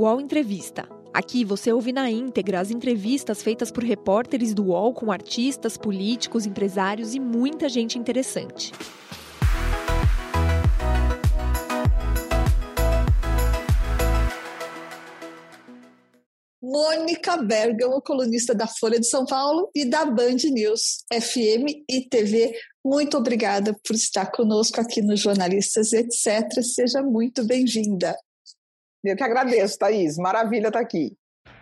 UOL 0.00 0.18
Entrevista. 0.18 0.88
Aqui 1.12 1.44
você 1.44 1.70
ouve 1.70 1.92
na 1.92 2.10
íntegra 2.10 2.58
as 2.58 2.70
entrevistas 2.70 3.42
feitas 3.42 3.70
por 3.70 3.84
repórteres 3.84 4.54
do 4.54 4.68
UOL 4.68 4.94
com 4.94 5.12
artistas, 5.12 5.76
políticos, 5.76 6.46
empresários 6.46 7.14
e 7.14 7.20
muita 7.20 7.68
gente 7.68 7.98
interessante. 7.98 8.72
Mônica 16.62 17.36
Bergamo, 17.36 18.00
colunista 18.00 18.54
da 18.54 18.66
Folha 18.66 18.98
de 18.98 19.06
São 19.06 19.26
Paulo 19.26 19.70
e 19.74 19.84
da 19.84 20.06
Band 20.06 20.36
News 20.50 21.04
FM 21.12 21.84
e 21.86 22.08
TV. 22.08 22.58
Muito 22.82 23.18
obrigada 23.18 23.76
por 23.86 23.94
estar 23.94 24.32
conosco 24.32 24.80
aqui 24.80 25.02
no 25.02 25.14
Jornalistas 25.14 25.92
etc. 25.92 26.62
Seja 26.62 27.02
muito 27.02 27.44
bem-vinda. 27.44 28.16
Eu 29.02 29.16
que 29.16 29.22
agradeço, 29.22 29.78
Thaís. 29.78 30.16
Maravilha 30.18 30.68
estar 30.68 30.80
aqui. 30.80 31.16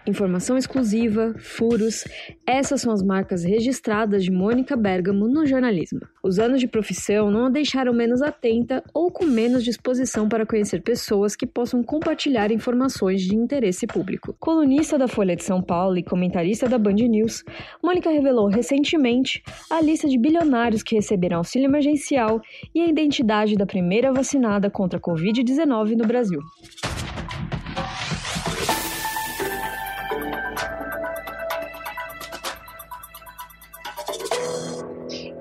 Informação 0.09 0.57
exclusiva, 0.57 1.35
furos, 1.39 2.03
essas 2.47 2.81
são 2.81 2.91
as 2.91 3.03
marcas 3.03 3.45
registradas 3.45 4.25
de 4.25 4.31
Mônica 4.31 4.75
Bergamo 4.75 5.29
no 5.29 5.45
jornalismo. 5.45 6.01
Os 6.25 6.39
anos 6.39 6.61
de 6.61 6.67
profissão 6.67 7.31
não 7.31 7.45
a 7.45 7.51
deixaram 7.51 7.93
menos 7.93 8.23
atenta 8.23 8.83
ou 8.95 9.11
com 9.11 9.27
menos 9.27 9.63
disposição 9.63 10.27
para 10.27 10.47
conhecer 10.47 10.81
pessoas 10.81 11.37
que 11.37 11.47
possam 11.47 11.83
compartilhar 11.83 12.51
informações 12.51 13.21
de 13.21 13.37
interesse 13.37 13.87
público. 13.87 14.35
Colunista 14.41 14.97
da 14.97 15.07
Folha 15.07 15.37
de 15.37 15.45
São 15.45 15.63
Paulo 15.63 15.99
e 15.99 16.03
comentarista 16.03 16.67
da 16.67 16.79
Band 16.79 16.95
News, 16.95 17.45
Mônica 17.83 18.09
revelou 18.09 18.49
recentemente 18.49 19.43
a 19.71 19.79
lista 19.79 20.09
de 20.09 20.19
bilionários 20.19 20.83
que 20.83 20.95
receberam 20.95 21.37
auxílio 21.37 21.67
emergencial 21.67 22.41
e 22.75 22.81
a 22.81 22.87
identidade 22.87 23.57
da 23.57 23.67
primeira 23.67 24.11
vacinada 24.11 24.71
contra 24.71 24.99
a 24.99 25.03
Covid-19 25.03 25.97
no 25.97 26.07
Brasil. 26.07 26.41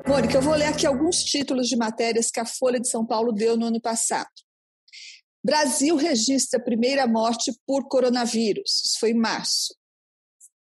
Mônica, 0.07 0.37
eu 0.37 0.41
vou 0.41 0.55
ler 0.55 0.67
aqui 0.67 0.87
alguns 0.87 1.21
títulos 1.21 1.67
de 1.67 1.75
matérias 1.75 2.31
que 2.31 2.39
a 2.39 2.45
Folha 2.45 2.79
de 2.79 2.89
São 2.89 3.05
Paulo 3.05 3.33
deu 3.33 3.57
no 3.57 3.65
ano 3.65 3.81
passado. 3.81 4.29
Brasil 5.43 5.97
registra 5.97 6.57
a 6.57 6.63
primeira 6.63 7.05
morte 7.05 7.51
por 7.65 7.89
coronavírus. 7.89 8.85
Isso 8.85 8.99
foi 9.01 9.11
em 9.11 9.19
março. 9.19 9.75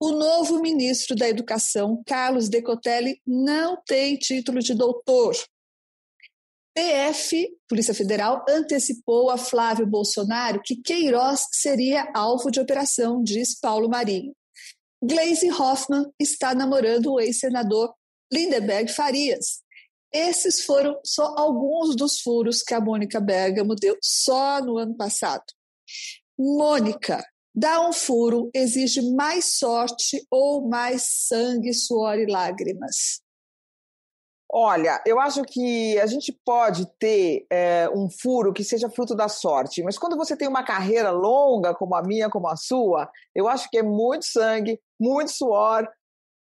O 0.01 0.13
novo 0.13 0.61
ministro 0.61 1.17
da 1.17 1.29
Educação, 1.29 2.01
Carlos 2.07 2.48
Decotelli, 2.48 3.20
não 3.27 3.77
tem 3.85 4.17
título 4.17 4.61
de 4.61 4.75
doutor. 4.75 5.35
PF, 6.73 7.48
Polícia 7.69 7.95
Federal, 7.95 8.45
antecipou 8.48 9.29
a 9.29 9.37
Flávio 9.37 9.87
Bolsonaro 9.87 10.63
que 10.65 10.77
Queiroz 10.77 11.47
seria 11.51 12.09
alvo 12.15 12.48
de 12.48 12.61
operação, 12.61 13.20
diz 13.25 13.59
Paulo 13.59 13.89
Marinho. 13.89 14.33
Gleisi 15.03 15.51
Hoffmann 15.51 16.13
está 16.17 16.55
namorando 16.55 17.13
o 17.13 17.20
ex-senador 17.20 17.93
Lindeberg 18.33 18.91
Farias. 18.91 19.62
Esses 20.12 20.64
foram 20.64 20.98
só 21.05 21.34
alguns 21.36 21.94
dos 21.97 22.20
furos 22.20 22.62
que 22.62 22.74
a 22.74 22.80
Mônica 22.80 23.20
Bergamo 23.20 23.74
deu 23.74 23.97
só 24.02 24.61
no 24.61 24.78
ano 24.78 24.97
passado. 24.97 25.44
Mônica, 26.39 27.24
dar 27.55 27.86
um 27.86 27.92
furo 27.92 28.50
exige 28.55 29.02
mais 29.14 29.58
sorte 29.58 30.27
ou 30.30 30.69
mais 30.69 31.02
sangue, 31.02 31.72
suor 31.72 32.19
e 32.19 32.27
lágrimas? 32.27 33.22
Olha, 34.55 35.02
eu 35.06 35.19
acho 35.19 35.42
que 35.44 35.98
a 35.98 36.05
gente 36.05 36.30
pode 36.44 36.86
ter 36.98 37.46
é, 37.50 37.89
um 37.89 38.11
furo 38.11 38.52
que 38.52 38.62
seja 38.62 38.91
fruto 38.91 39.14
da 39.14 39.27
sorte, 39.27 39.83
mas 39.83 39.96
quando 39.96 40.14
você 40.14 40.36
tem 40.36 40.46
uma 40.46 40.62
carreira 40.62 41.11
longa, 41.11 41.74
como 41.74 41.94
a 41.94 42.02
minha, 42.02 42.28
como 42.28 42.46
a 42.48 42.56
sua, 42.56 43.11
eu 43.34 43.48
acho 43.48 43.70
que 43.70 43.78
é 43.78 43.83
muito 43.83 44.27
sangue, 44.27 44.78
muito 45.00 45.30
suor, 45.30 45.89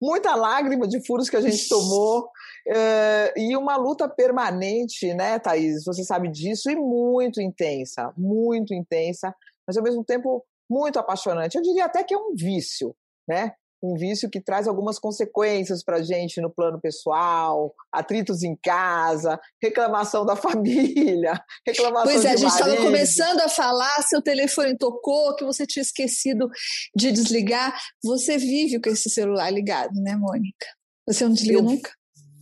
muita 0.02 0.36
lágrima 0.36 0.88
de 0.88 1.06
furos 1.06 1.30
que 1.30 1.38
a 1.38 1.42
gente 1.42 1.70
tomou 1.70 2.24
uh, 2.24 3.40
e 3.40 3.56
uma 3.56 3.78
luta 3.78 4.10
permanente, 4.10 5.14
né, 5.14 5.38
Thaís? 5.40 5.84
Você 5.86 6.04
sabe 6.04 6.30
disso, 6.30 6.70
e 6.70 6.76
muito 6.76 7.40
intensa, 7.42 8.12
muito 8.18 8.74
intensa, 8.74 9.34
mas 9.68 9.78
ao 9.78 9.84
mesmo 9.84 10.04
tempo 10.04 10.44
muito 10.70 10.98
apaixonante. 10.98 11.56
Eu 11.56 11.62
diria 11.62 11.86
até 11.86 12.04
que 12.04 12.14
é 12.14 12.18
um 12.18 12.34
vício, 12.34 12.96
né? 13.28 13.54
Um 13.82 13.96
vício 13.96 14.30
que 14.30 14.40
traz 14.40 14.68
algumas 14.68 15.00
consequências 15.00 15.84
para 15.84 15.98
a 15.98 16.04
gente 16.04 16.40
no 16.40 16.50
plano 16.50 16.80
pessoal, 16.80 17.74
atritos 17.92 18.44
em 18.44 18.56
casa, 18.56 19.40
reclamação 19.62 20.26
da 20.26 20.36
família, 20.38 21.42
reclamação 21.66 22.12
Pois 22.12 22.26
é, 22.26 22.32
a 22.32 22.36
gente 22.36 22.52
estava 22.52 22.78
começando 22.78 23.40
a 23.42 23.50
falar, 23.50 24.02
seu 24.04 24.22
telefone 24.22 24.78
tocou, 24.78 25.36
que 25.36 25.44
você 25.44 25.66
tinha 25.66 25.82
esquecido 25.82 26.50
de 26.96 27.12
desligar. 27.12 27.76
Você 28.04 28.38
vive 28.38 28.80
com 28.80 28.90
esse 28.90 29.10
celular 29.10 29.50
ligado, 29.50 30.00
né, 30.02 30.16
Mônica? 30.16 30.66
Você 31.08 31.24
não 31.24 31.34
desliga 31.34 31.60
Eu 31.60 31.64
nunca? 31.64 31.92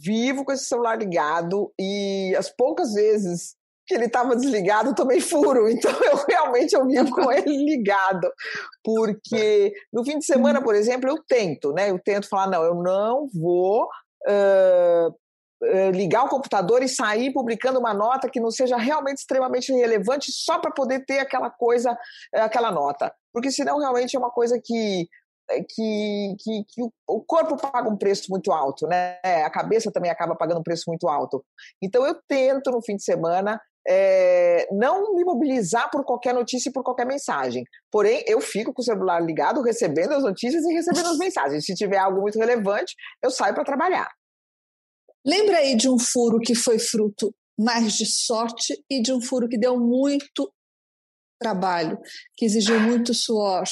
Vivo 0.01 0.45
com 0.45 0.51
esse 0.51 0.65
celular 0.65 0.97
ligado 0.97 1.73
e 1.79 2.33
as 2.37 2.49
poucas 2.49 2.93
vezes 2.93 3.55
que 3.89 3.95
ele 3.95 4.05
estava 4.05 4.35
desligado, 4.35 4.93
também 4.93 5.19
furo. 5.19 5.67
Então 5.79 5.91
eu 6.03 6.23
realmente 6.27 6.73
eu 6.73 6.85
vivo 6.85 7.09
com 7.09 7.31
ele 7.31 7.65
ligado. 7.65 8.31
Porque 8.83 9.73
no 9.91 10.05
fim 10.05 10.19
de 10.19 10.25
semana, 10.25 10.61
por 10.61 10.75
exemplo, 10.75 11.09
eu 11.09 11.17
tento, 11.27 11.73
né? 11.73 11.89
Eu 11.89 11.97
tento 11.97 12.29
falar, 12.29 12.47
não, 12.47 12.63
eu 12.63 12.75
não 12.75 13.27
vou 13.33 13.85
uh, 14.27 15.07
uh, 15.07 15.91
ligar 15.91 16.25
o 16.25 16.29
computador 16.29 16.83
e 16.83 16.89
sair 16.89 17.33
publicando 17.33 17.79
uma 17.79 17.93
nota 17.93 18.29
que 18.29 18.39
não 18.39 18.51
seja 18.51 18.77
realmente 18.77 19.17
extremamente 19.17 19.73
relevante 19.73 20.31
só 20.31 20.59
para 20.59 20.71
poder 20.71 21.05
ter 21.05 21.19
aquela 21.19 21.49
coisa, 21.49 21.97
aquela 22.33 22.71
nota. 22.71 23.11
Porque 23.33 23.51
senão 23.51 23.79
realmente 23.79 24.15
é 24.15 24.19
uma 24.19 24.31
coisa 24.31 24.59
que 24.63 25.07
que, 25.67 26.35
que, 26.39 26.63
que, 26.67 26.81
o 27.07 27.21
corpo 27.21 27.57
paga 27.57 27.89
um 27.89 27.97
preço 27.97 28.27
muito 28.29 28.51
alto, 28.51 28.85
né? 28.85 29.17
A 29.23 29.49
cabeça 29.49 29.91
também 29.91 30.11
acaba 30.11 30.35
pagando 30.35 30.59
um 30.59 30.63
preço 30.63 30.83
muito 30.87 31.07
alto. 31.07 31.43
Então 31.81 32.05
eu 32.05 32.15
tento 32.27 32.69
no 32.69 32.83
fim 32.83 32.95
de 32.95 33.03
semana 33.03 33.59
é, 33.87 34.67
não 34.71 35.15
me 35.15 35.23
mobilizar 35.23 35.89
por 35.89 36.03
qualquer 36.03 36.33
notícia 36.33 36.69
e 36.69 36.73
por 36.73 36.83
qualquer 36.83 37.05
mensagem. 37.05 37.63
Porém, 37.91 38.23
eu 38.27 38.39
fico 38.41 38.73
com 38.73 38.81
o 38.81 38.85
celular 38.85 39.19
ligado, 39.19 39.61
recebendo 39.61 40.13
as 40.13 40.23
notícias 40.23 40.63
e 40.63 40.73
recebendo 40.73 41.07
as 41.07 41.17
mensagens. 41.19 41.65
Se 41.65 41.73
tiver 41.73 41.97
algo 41.97 42.21
muito 42.21 42.37
relevante, 42.37 42.95
eu 43.23 43.31
saio 43.31 43.53
para 43.53 43.63
trabalhar. 43.63 44.09
Lembra 45.25 45.57
aí 45.57 45.75
de 45.75 45.89
um 45.89 45.99
furo 45.99 46.39
que 46.39 46.55
foi 46.55 46.79
fruto 46.79 47.33
mais 47.57 47.93
de 47.93 48.05
sorte 48.05 48.73
e 48.89 49.01
de 49.01 49.11
um 49.11 49.21
furo 49.21 49.49
que 49.49 49.57
deu 49.57 49.77
muito 49.77 50.51
trabalho, 51.39 51.97
que 52.35 52.45
exigiu 52.45 52.79
muito 52.79 53.13
suor. 53.13 53.63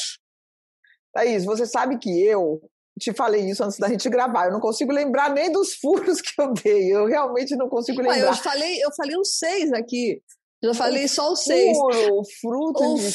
Thaís, 1.13 1.45
você 1.45 1.65
sabe 1.65 1.97
que 1.97 2.09
eu 2.09 2.61
te 2.97 3.13
falei 3.13 3.49
isso 3.49 3.63
antes 3.63 3.77
da 3.77 3.89
gente 3.89 4.09
gravar. 4.09 4.45
Eu 4.45 4.53
não 4.53 4.59
consigo 4.59 4.91
lembrar 4.91 5.33
nem 5.33 5.51
dos 5.51 5.73
furos 5.75 6.19
que 6.21 6.39
eu 6.39 6.53
dei. 6.53 6.93
Eu 6.93 7.05
realmente 7.05 7.55
não 7.55 7.69
consigo 7.69 8.01
lembrar. 8.01 8.27
eu 8.27 8.35
falei, 8.35 8.83
eu 8.83 8.89
falei 8.95 9.17
os 9.17 9.37
seis 9.37 9.71
aqui. 9.73 10.21
Eu 10.61 10.73
falei 10.73 11.05
o 11.05 11.09
só 11.09 11.31
os 11.31 11.43
seis. 11.43 11.77
Furo, 11.77 12.21
fruto 12.41 12.83
o... 12.83 12.95
de 12.95 13.11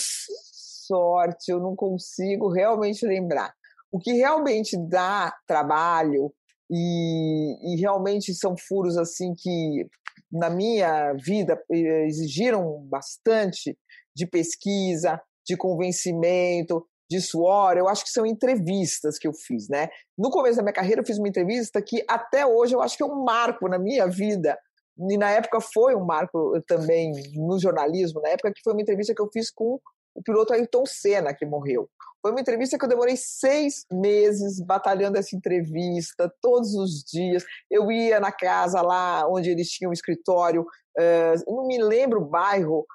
sorte, 0.87 1.51
eu 1.51 1.61
não 1.61 1.75
consigo 1.75 2.51
realmente 2.51 3.07
lembrar. 3.07 3.53
O 3.91 3.99
que 3.99 4.13
realmente 4.13 4.77
dá 4.89 5.35
trabalho 5.47 6.33
e, 6.71 7.75
e 7.75 7.81
realmente 7.81 8.35
são 8.35 8.55
furos 8.57 8.97
assim 8.97 9.35
que 9.37 9.87
na 10.31 10.49
minha 10.49 11.13
vida 11.15 11.63
eh, 11.71 12.07
exigiram 12.07 12.83
bastante 12.89 13.77
de 14.15 14.27
pesquisa, 14.27 15.21
de 15.47 15.57
convencimento, 15.57 16.87
de 17.13 17.21
suor, 17.21 17.77
eu 17.77 17.89
acho 17.89 18.05
que 18.05 18.11
são 18.11 18.25
entrevistas 18.25 19.19
que 19.19 19.29
eu 19.29 19.33
fiz, 19.35 19.69
né? 19.69 19.89
No 20.17 20.31
começo 20.31 20.57
da 20.57 20.63
minha 20.63 20.73
carreira, 20.73 21.03
eu 21.03 21.07
fiz 21.07 21.19
uma 21.19 21.29
entrevista 21.29 21.83
que 21.83 22.03
até 22.09 22.47
hoje 22.47 22.75
eu 22.75 22.81
acho 22.81 22.97
que 22.97 23.03
é 23.03 23.07
um 23.07 23.23
marco 23.23 23.69
na 23.69 23.79
minha 23.79 24.07
vida. 24.07 24.59
E 24.99 25.17
na 25.17 25.31
época 25.31 25.61
foi 25.61 25.95
um 25.95 26.05
marco 26.05 26.61
também 26.67 27.13
no 27.35 27.59
jornalismo, 27.59 28.21
na 28.21 28.31
época 28.31 28.53
que 28.55 28.63
foi 28.63 28.73
uma 28.73 28.83
entrevista 28.83 29.15
que 29.15 29.21
eu 29.21 29.29
fiz 29.33 29.51
com 29.51 29.79
o 30.15 30.23
piloto 30.23 30.53
Ayrton 30.53 30.85
Senna, 30.87 31.35
que 31.35 31.47
morreu. 31.47 31.89
Foi 32.21 32.31
uma 32.31 32.41
entrevista 32.41 32.79
que 32.79 32.85
eu 32.85 32.89
demorei 32.89 33.17
seis 33.17 33.85
meses 33.91 34.61
batalhando 34.65 35.19
essa 35.19 35.35
entrevista, 35.35 36.33
todos 36.41 36.75
os 36.75 37.03
dias. 37.03 37.45
Eu 37.71 37.91
ia 37.91 38.21
na 38.21 38.31
casa 38.31 38.81
lá 38.81 39.27
onde 39.29 39.51
eles 39.51 39.69
tinham 39.69 39.91
um 39.91 39.95
escritório, 39.95 40.63
uh, 40.63 41.55
não 41.55 41.67
me 41.67 41.83
lembro 41.83 42.21
o 42.21 42.25
bairro, 42.25 42.87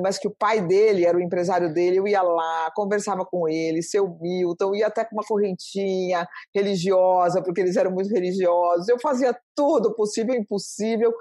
mas 0.00 0.18
que 0.18 0.26
o 0.26 0.34
pai 0.34 0.60
dele 0.60 1.04
era 1.04 1.16
o 1.16 1.20
empresário 1.20 1.72
dele, 1.72 1.98
eu 1.98 2.08
ia 2.08 2.22
lá, 2.22 2.70
conversava 2.74 3.24
com 3.24 3.48
ele, 3.48 3.82
seu 3.82 4.08
Milton, 4.20 4.74
ia 4.74 4.86
até 4.86 5.04
com 5.04 5.16
uma 5.16 5.24
correntinha 5.24 6.26
religiosa, 6.54 7.42
porque 7.42 7.60
eles 7.60 7.76
eram 7.76 7.90
muito 7.90 8.10
religiosos. 8.10 8.88
Eu 8.88 8.98
fazia 8.98 9.38
tudo 9.54 9.94
possível 9.94 10.34
e 10.34 10.38
impossível 10.38 11.12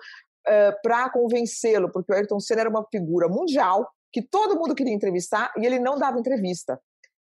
para 0.82 1.10
convencê-lo, 1.10 1.92
porque 1.92 2.12
o 2.12 2.16
Ayrton 2.16 2.40
Senna 2.40 2.62
era 2.62 2.70
uma 2.70 2.86
figura 2.90 3.28
mundial 3.28 3.88
que 4.14 4.22
todo 4.22 4.58
mundo 4.58 4.74
queria 4.74 4.94
entrevistar 4.94 5.52
e 5.58 5.66
ele 5.66 5.80
não 5.80 5.98
dava 5.98 6.18
entrevista. 6.18 6.80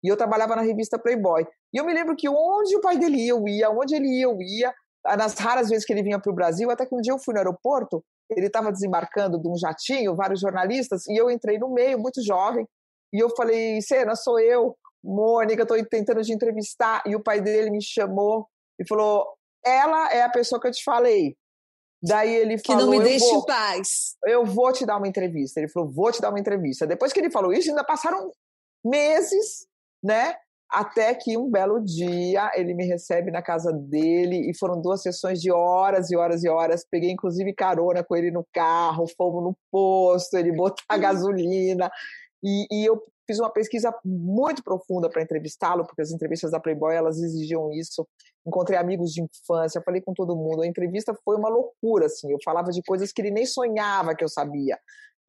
E 0.04 0.08
eu 0.08 0.18
trabalhava 0.18 0.56
na 0.56 0.64
revista 0.64 0.98
Playboy. 0.98 1.46
E 1.72 1.78
eu 1.78 1.86
me 1.86 1.94
lembro 1.94 2.16
que 2.16 2.28
onde 2.28 2.76
o 2.76 2.82
pai 2.82 2.98
dele 2.98 3.18
ia, 3.18 3.30
eu 3.30 3.48
ia, 3.48 3.70
onde 3.70 3.96
ele 3.96 4.08
ia, 4.08 4.24
eu 4.24 4.42
ia, 4.42 4.74
nas 5.18 5.34
raras 5.36 5.70
vezes 5.70 5.86
que 5.86 5.94
ele 5.94 6.04
vinha 6.04 6.20
para 6.20 6.32
o 6.32 6.36
Brasil, 6.36 6.70
até 6.70 6.86
que 6.86 6.96
um 6.96 7.02
dia 7.02 7.14
eu 7.14 7.20
fui 7.20 7.34
no 7.34 7.40
aeroporto 7.40 8.04
ele 8.38 8.48
estava 8.48 8.72
desembarcando 8.72 9.40
de 9.40 9.48
um 9.48 9.58
jatinho, 9.58 10.16
vários 10.16 10.40
jornalistas, 10.40 11.06
e 11.08 11.20
eu 11.20 11.30
entrei 11.30 11.58
no 11.58 11.70
meio, 11.70 12.00
muito 12.00 12.24
jovem, 12.24 12.66
E 13.14 13.20
eu 13.20 13.30
falei, 13.36 13.82
Cena, 13.82 14.16
sou 14.16 14.40
eu, 14.40 14.74
Mônica, 15.04 15.64
estou 15.64 15.84
tentando 15.86 16.22
te 16.22 16.32
entrevistar. 16.32 17.04
E 17.06 17.16
o 17.16 17.22
pai 17.22 17.42
dele 17.42 17.70
me 17.70 17.84
chamou 17.84 18.48
e 18.80 18.88
falou: 18.88 19.26
ela 19.66 20.14
é 20.14 20.22
a 20.22 20.30
pessoa 20.30 20.62
que 20.62 20.68
eu 20.68 20.72
te 20.72 20.84
falei. 20.84 21.36
Daí 22.02 22.34
ele 22.34 22.58
falou: 22.58 22.80
Que 22.80 22.86
não 22.86 22.92
me 22.92 23.04
deixe 23.04 23.26
vou, 23.26 23.40
em 23.40 23.46
paz. 23.46 24.16
Eu 24.26 24.46
vou 24.46 24.72
te 24.72 24.86
dar 24.86 24.98
uma 24.98 25.08
entrevista. 25.08 25.60
Ele 25.60 25.70
falou: 25.70 25.92
vou 25.92 26.12
te 26.12 26.22
dar 26.22 26.30
uma 26.30 26.40
entrevista. 26.40 26.88
Depois 26.88 27.12
que 27.12 27.20
ele 27.20 27.32
falou 27.32 27.52
isso, 27.52 27.70
ainda 27.70 27.84
passaram 27.84 28.32
meses, 28.86 29.68
né? 30.02 30.36
Até 30.72 31.14
que 31.14 31.38
um 31.38 31.50
belo 31.50 31.84
dia 31.84 32.50
ele 32.56 32.74
me 32.74 32.86
recebe 32.86 33.30
na 33.30 33.42
casa 33.42 33.74
dele 33.74 34.50
e 34.50 34.58
foram 34.58 34.82
duas 34.82 35.02
sessões 35.02 35.42
de 35.42 35.52
horas 35.52 36.10
e 36.10 36.16
horas 36.16 36.46
e 36.46 36.50
horas. 36.50 36.86
Peguei 36.90 37.12
inclusive 37.12 37.54
carona 37.54 38.04
com 38.04 38.16
ele 38.16 38.32
no 38.32 38.46
carro, 38.54 39.06
fomos 39.18 39.44
no 39.44 39.58
posto, 39.70 40.38
ele 40.38 40.54
botar 40.54 40.96
uhum. 40.96 41.02
gasolina. 41.02 41.92
E, 42.42 42.68
e, 42.72 42.86
eu 42.86 43.04
fiz 43.28 43.38
uma 43.38 43.52
pesquisa 43.52 43.94
muito 44.04 44.64
profunda 44.64 45.10
para 45.10 45.22
entrevistá-lo, 45.22 45.86
porque 45.86 46.02
as 46.02 46.12
entrevistas 46.12 46.52
da 46.52 46.60
Playboy 46.60 46.96
elas 46.96 47.22
exigiam 47.22 47.72
isso. 47.72 48.08
Encontrei 48.48 48.80
amigos 48.80 49.12
de 49.12 49.22
infância, 49.22 49.82
falei 49.86 50.02
com 50.02 50.14
todo 50.14 50.36
mundo. 50.36 50.62
A 50.62 50.68
entrevista 50.68 51.14
foi 51.24 51.36
uma 51.36 51.50
loucura, 51.50 52.06
assim. 52.06 52.32
Eu 52.32 52.40
falava 52.44 52.72
de 52.72 52.82
coisas 52.82 53.12
que 53.12 53.22
ele 53.22 53.32
nem 53.32 53.46
sonhava 53.46 54.16
que 54.16 54.24
eu 54.24 54.30
sabia. 54.30 54.80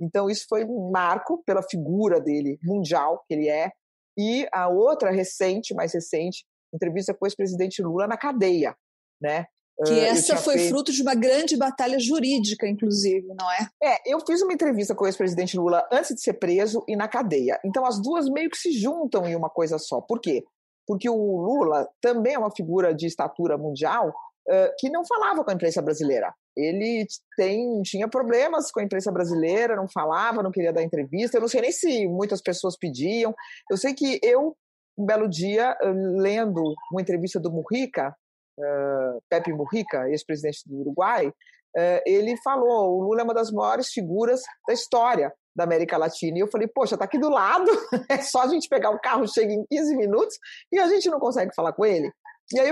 Então 0.01 0.31
isso 0.31 0.47
foi 0.49 0.65
um 0.65 0.91
marco 0.91 1.43
pela 1.45 1.63
figura 1.63 2.21
dele 2.21 2.59
mundial 2.63 3.25
que 3.27 3.35
ele 3.35 3.49
é. 3.49 3.73
E 4.19 4.47
a 4.53 4.69
outra 4.69 5.11
recente, 5.11 5.75
mais 5.75 5.93
recente, 5.93 6.45
entrevista 6.75 7.15
com 7.15 7.25
o 7.25 7.29
ex-presidente 7.29 7.83
Lula 7.83 8.07
na 8.07 8.17
cadeia, 8.17 8.75
né? 9.21 9.47
Que 9.85 9.93
uh, 9.93 10.05
essa 10.05 10.37
foi 10.37 10.59
feito... 10.59 10.69
fruto 10.69 10.93
de 10.93 11.03
uma 11.03 11.15
grande 11.15 11.57
batalha 11.57 11.99
jurídica, 11.99 12.69
inclusive, 12.69 13.27
não 13.35 13.51
é? 13.51 13.69
É, 13.83 14.13
eu 14.13 14.21
fiz 14.21 14.43
uma 14.43 14.53
entrevista 14.53 14.95
com 14.95 15.05
o 15.05 15.07
ex-presidente 15.07 15.57
Lula 15.57 15.87
antes 15.91 16.15
de 16.15 16.21
ser 16.21 16.35
preso 16.35 16.85
e 16.87 16.95
na 16.95 17.09
cadeia. 17.09 17.59
Então 17.65 17.85
as 17.87 18.01
duas 18.01 18.29
meio 18.29 18.51
que 18.51 18.59
se 18.59 18.73
juntam 18.73 19.27
em 19.27 19.35
uma 19.35 19.49
coisa 19.49 19.79
só. 19.79 20.01
Por 20.01 20.21
quê? 20.21 20.45
Porque 20.87 21.09
o 21.09 21.41
Lula 21.41 21.89
também 22.01 22.35
é 22.35 22.39
uma 22.39 22.55
figura 22.55 22.95
de 22.95 23.07
estatura 23.07 23.57
mundial 23.57 24.09
uh, 24.09 24.75
que 24.79 24.91
não 24.91 25.07
falava 25.07 25.43
com 25.43 25.51
a 25.51 25.55
imprensa 25.55 25.81
brasileira. 25.81 26.33
Ele 26.57 27.07
tem, 27.37 27.81
tinha 27.83 28.09
problemas 28.09 28.71
com 28.71 28.81
a 28.81 28.83
imprensa 28.83 29.11
brasileira, 29.11 29.77
não 29.77 29.89
falava, 29.89 30.43
não 30.43 30.51
queria 30.51 30.73
dar 30.73 30.83
entrevista. 30.83 31.37
Eu 31.37 31.43
não 31.43 31.49
sei 31.49 31.63
nem 31.63 31.73
se 31.73 32.07
muitas 32.07 32.43
pessoas 32.43 32.77
pediam. 32.77 33.35
Eu 33.71 33.77
sei 33.77 33.95
que 33.95 34.21
eu, 34.23 34.57
um 34.99 35.07
belo 35.07 35.29
dia, 35.29 35.77
lendo 36.17 36.63
uma 36.91 37.01
entrevista 37.01 37.41
do 37.41 37.51
Mujica, 37.51 38.15
uh, 38.59 39.23
Pepe 39.29 39.53
Mujica, 39.53 40.09
ex-presidente 40.11 40.63
do 40.67 40.81
Uruguai, 40.81 41.29
uh, 41.29 42.01
ele 42.05 42.37
falou: 42.43 42.99
o 42.99 43.03
Lula 43.05 43.23
é 43.23 43.25
uma 43.25 43.35
das 43.35 43.51
maiores 43.51 43.89
figuras 43.89 44.43
da 44.67 44.75
história 44.75 45.33
da 45.55 45.65
América 45.65 45.97
Latina. 45.97 46.37
E 46.37 46.41
eu 46.41 46.49
falei: 46.49 46.69
poxa, 46.69 46.97
tá 46.97 47.05
aqui 47.05 47.19
do 47.19 47.29
lado, 47.29 47.71
é 48.09 48.19
só 48.19 48.43
a 48.43 48.49
gente 48.49 48.69
pegar 48.69 48.91
o 48.91 49.01
carro, 49.01 49.27
chega 49.27 49.53
em 49.53 49.65
15 49.71 49.97
minutos 49.97 50.39
e 50.71 50.79
a 50.79 50.87
gente 50.89 51.09
não 51.09 51.19
consegue 51.19 51.55
falar 51.55 51.73
com 51.73 51.85
ele. 51.85 52.13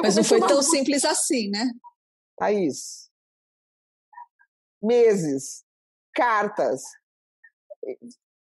Mas 0.03 0.17
não 0.17 0.25
foi 0.25 0.41
tão 0.41 0.63
simples 0.63 1.05
assim, 1.05 1.49
né? 1.49 1.71
Thaís, 2.39 3.10
meses, 4.83 5.65
cartas. 6.15 6.83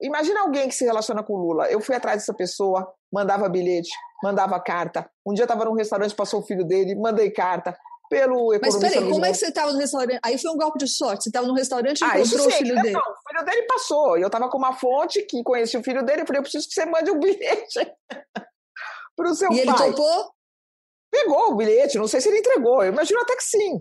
Imagina 0.01 0.41
alguém 0.41 0.68
que 0.68 0.75
se 0.75 0.85
relaciona 0.85 1.24
com 1.24 1.33
o 1.33 1.38
Lula. 1.38 1.68
Eu 1.71 1.81
fui 1.81 1.95
atrás 1.95 2.21
dessa 2.21 2.33
pessoa, 2.33 2.94
mandava 3.12 3.50
bilhete, 3.50 3.89
mandava 4.24 4.59
carta. 4.59 5.09
Um 5.25 5.33
dia 5.33 5.45
estava 5.45 5.65
num 5.65 5.74
restaurante, 5.74 6.15
passou 6.15 6.41
o 6.41 6.45
filho 6.45 6.65
dele, 6.65 6.95
mandei 6.95 7.31
carta. 7.31 7.77
Pelo 8.09 8.57
Mas 8.62 8.77
peraí, 8.77 9.09
como 9.09 9.25
é 9.25 9.31
que 9.31 9.38
você 9.38 9.47
estava 9.47 9.74
no 9.74 9.79
restaurante? 9.79 10.18
Aí 10.24 10.38
foi 10.38 10.50
um 10.51 10.56
golpe 10.56 10.79
de 10.79 10.88
sorte. 10.88 11.24
Você 11.24 11.29
estava 11.29 11.45
no 11.45 11.53
restaurante 11.53 12.00
e 12.00 12.03
ah, 12.06 12.18
encontrou 12.18 12.47
o 12.47 12.51
filho 12.51 12.75
dele. 12.75 12.94
Não, 12.94 13.01
o 13.01 13.29
filho 13.29 13.45
dele 13.45 13.63
passou. 13.63 14.18
Eu 14.18 14.27
estava 14.27 14.50
com 14.50 14.57
uma 14.57 14.74
fonte 14.74 15.24
que 15.24 15.44
conhecia 15.44 15.77
o 15.77 15.83
filho 15.83 16.06
dele. 16.06 16.21
Eu 16.21 16.25
falei, 16.25 16.39
eu 16.39 16.44
preciso 16.44 16.69
que 16.69 16.74
você 16.74 16.85
mande 16.85 17.12
um 17.12 17.19
bilhete 17.19 17.94
para 19.13 19.29
o 19.29 19.35
seu 19.35 19.51
e 19.51 19.65
pai. 19.65 19.75
E 19.77 19.83
ele 19.88 19.94
topou? 19.94 20.31
Pegou 21.12 21.51
o 21.51 21.56
bilhete. 21.57 21.97
Não 21.97 22.07
sei 22.07 22.21
se 22.21 22.29
ele 22.29 22.39
entregou. 22.39 22.81
Eu 22.81 22.94
imagino 22.94 23.19
até 23.19 23.35
que 23.35 23.44
sim. 23.44 23.79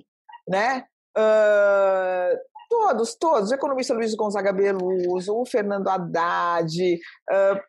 Né? 0.49 0.85
Uh, 1.17 2.37
todos, 2.69 3.15
todos. 3.15 3.51
O 3.51 3.55
economista 3.55 3.95
Luiz 3.95 4.15
Gonzaga 4.15 4.53
Beluso, 4.53 5.35
o 5.35 5.47
Fernando 5.47 5.89
Haddad, 5.89 6.95
uh, 7.31 7.61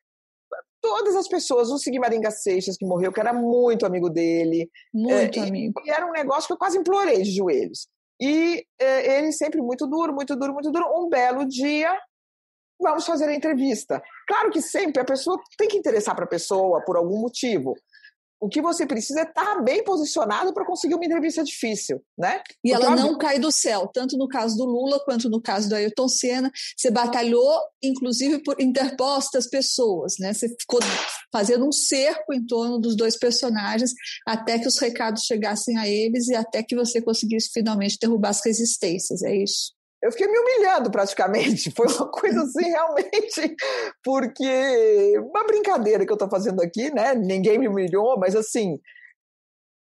todas 0.81 1.15
as 1.15 1.27
pessoas, 1.27 1.69
o 1.69 1.77
Sigmaringa 1.77 2.31
Seixas, 2.31 2.77
que 2.77 2.85
morreu, 2.85 3.11
que 3.11 3.19
era 3.19 3.33
muito 3.33 3.85
amigo 3.85 4.09
dele. 4.09 4.69
Muito 4.93 5.39
é, 5.39 5.47
amigo. 5.47 5.81
E, 5.85 5.89
era 5.89 6.05
um 6.05 6.11
negócio 6.11 6.47
que 6.47 6.53
eu 6.53 6.57
quase 6.57 6.77
implorei 6.77 7.21
de 7.21 7.31
joelhos. 7.31 7.87
E 8.21 8.65
é, 8.79 9.19
ele 9.19 9.31
sempre 9.31 9.61
muito 9.61 9.85
duro, 9.87 10.13
muito 10.13 10.35
duro, 10.35 10.53
muito 10.53 10.71
duro. 10.71 10.85
Um 10.95 11.07
belo 11.07 11.45
dia, 11.47 11.95
vamos 12.81 13.05
fazer 13.05 13.29
a 13.29 13.35
entrevista. 13.35 14.01
Claro 14.27 14.49
que 14.49 14.61
sempre 14.61 15.01
a 15.01 15.05
pessoa 15.05 15.39
tem 15.57 15.67
que 15.67 15.77
interessar 15.77 16.15
para 16.15 16.25
a 16.25 16.29
pessoa 16.29 16.83
por 16.83 16.97
algum 16.97 17.19
motivo 17.19 17.75
o 18.39 18.47
que 18.47 18.61
você 18.61 18.85
precisa 18.85 19.21
é 19.21 19.23
estar 19.23 19.61
bem 19.61 19.83
posicionado 19.83 20.53
para 20.53 20.65
conseguir 20.65 20.95
uma 20.95 21.05
entrevista 21.05 21.43
difícil, 21.43 22.01
né? 22.17 22.41
E 22.63 22.71
Porque 22.71 22.85
ela 22.85 22.95
não 22.95 23.17
cai 23.17 23.39
do 23.39 23.51
céu, 23.51 23.87
tanto 23.87 24.17
no 24.17 24.27
caso 24.27 24.55
do 24.55 24.65
Lula 24.65 24.99
quanto 25.03 25.29
no 25.29 25.41
caso 25.41 25.67
do 25.67 25.75
Ayrton 25.75 26.07
Senna. 26.07 26.51
Você 26.75 26.91
batalhou, 26.91 27.59
inclusive, 27.81 28.43
por 28.43 28.61
interpostas 28.61 29.47
pessoas, 29.47 30.15
né? 30.19 30.33
Você 30.33 30.49
ficou 30.49 30.79
fazendo 31.31 31.67
um 31.67 31.71
cerco 31.71 32.33
em 32.33 32.45
torno 32.45 32.77
dos 32.77 32.95
dois 32.95 33.17
personagens 33.17 33.91
até 34.25 34.59
que 34.59 34.67
os 34.67 34.77
recados 34.77 35.23
chegassem 35.23 35.77
a 35.77 35.87
eles 35.87 36.27
e 36.27 36.35
até 36.35 36.61
que 36.61 36.75
você 36.75 37.01
conseguisse 37.01 37.49
finalmente 37.51 37.97
derrubar 37.99 38.29
as 38.29 38.45
resistências, 38.45 39.23
é 39.23 39.35
isso? 39.35 39.76
Eu 40.07 40.11
fiquei 40.11 40.27
me 40.27 40.39
humilhando 40.39 40.89
praticamente. 40.89 41.71
Foi 41.75 41.85
uma 41.87 42.09
coisa 42.09 42.41
assim, 42.41 42.65
realmente, 42.65 43.55
porque 44.03 45.19
uma 45.19 45.43
brincadeira 45.45 46.05
que 46.05 46.11
eu 46.11 46.15
estou 46.15 46.29
fazendo 46.29 46.61
aqui, 46.61 46.93
né? 46.93 47.13
Ninguém 47.13 47.57
me 47.57 47.67
humilhou, 47.67 48.17
mas 48.17 48.35
assim, 48.35 48.79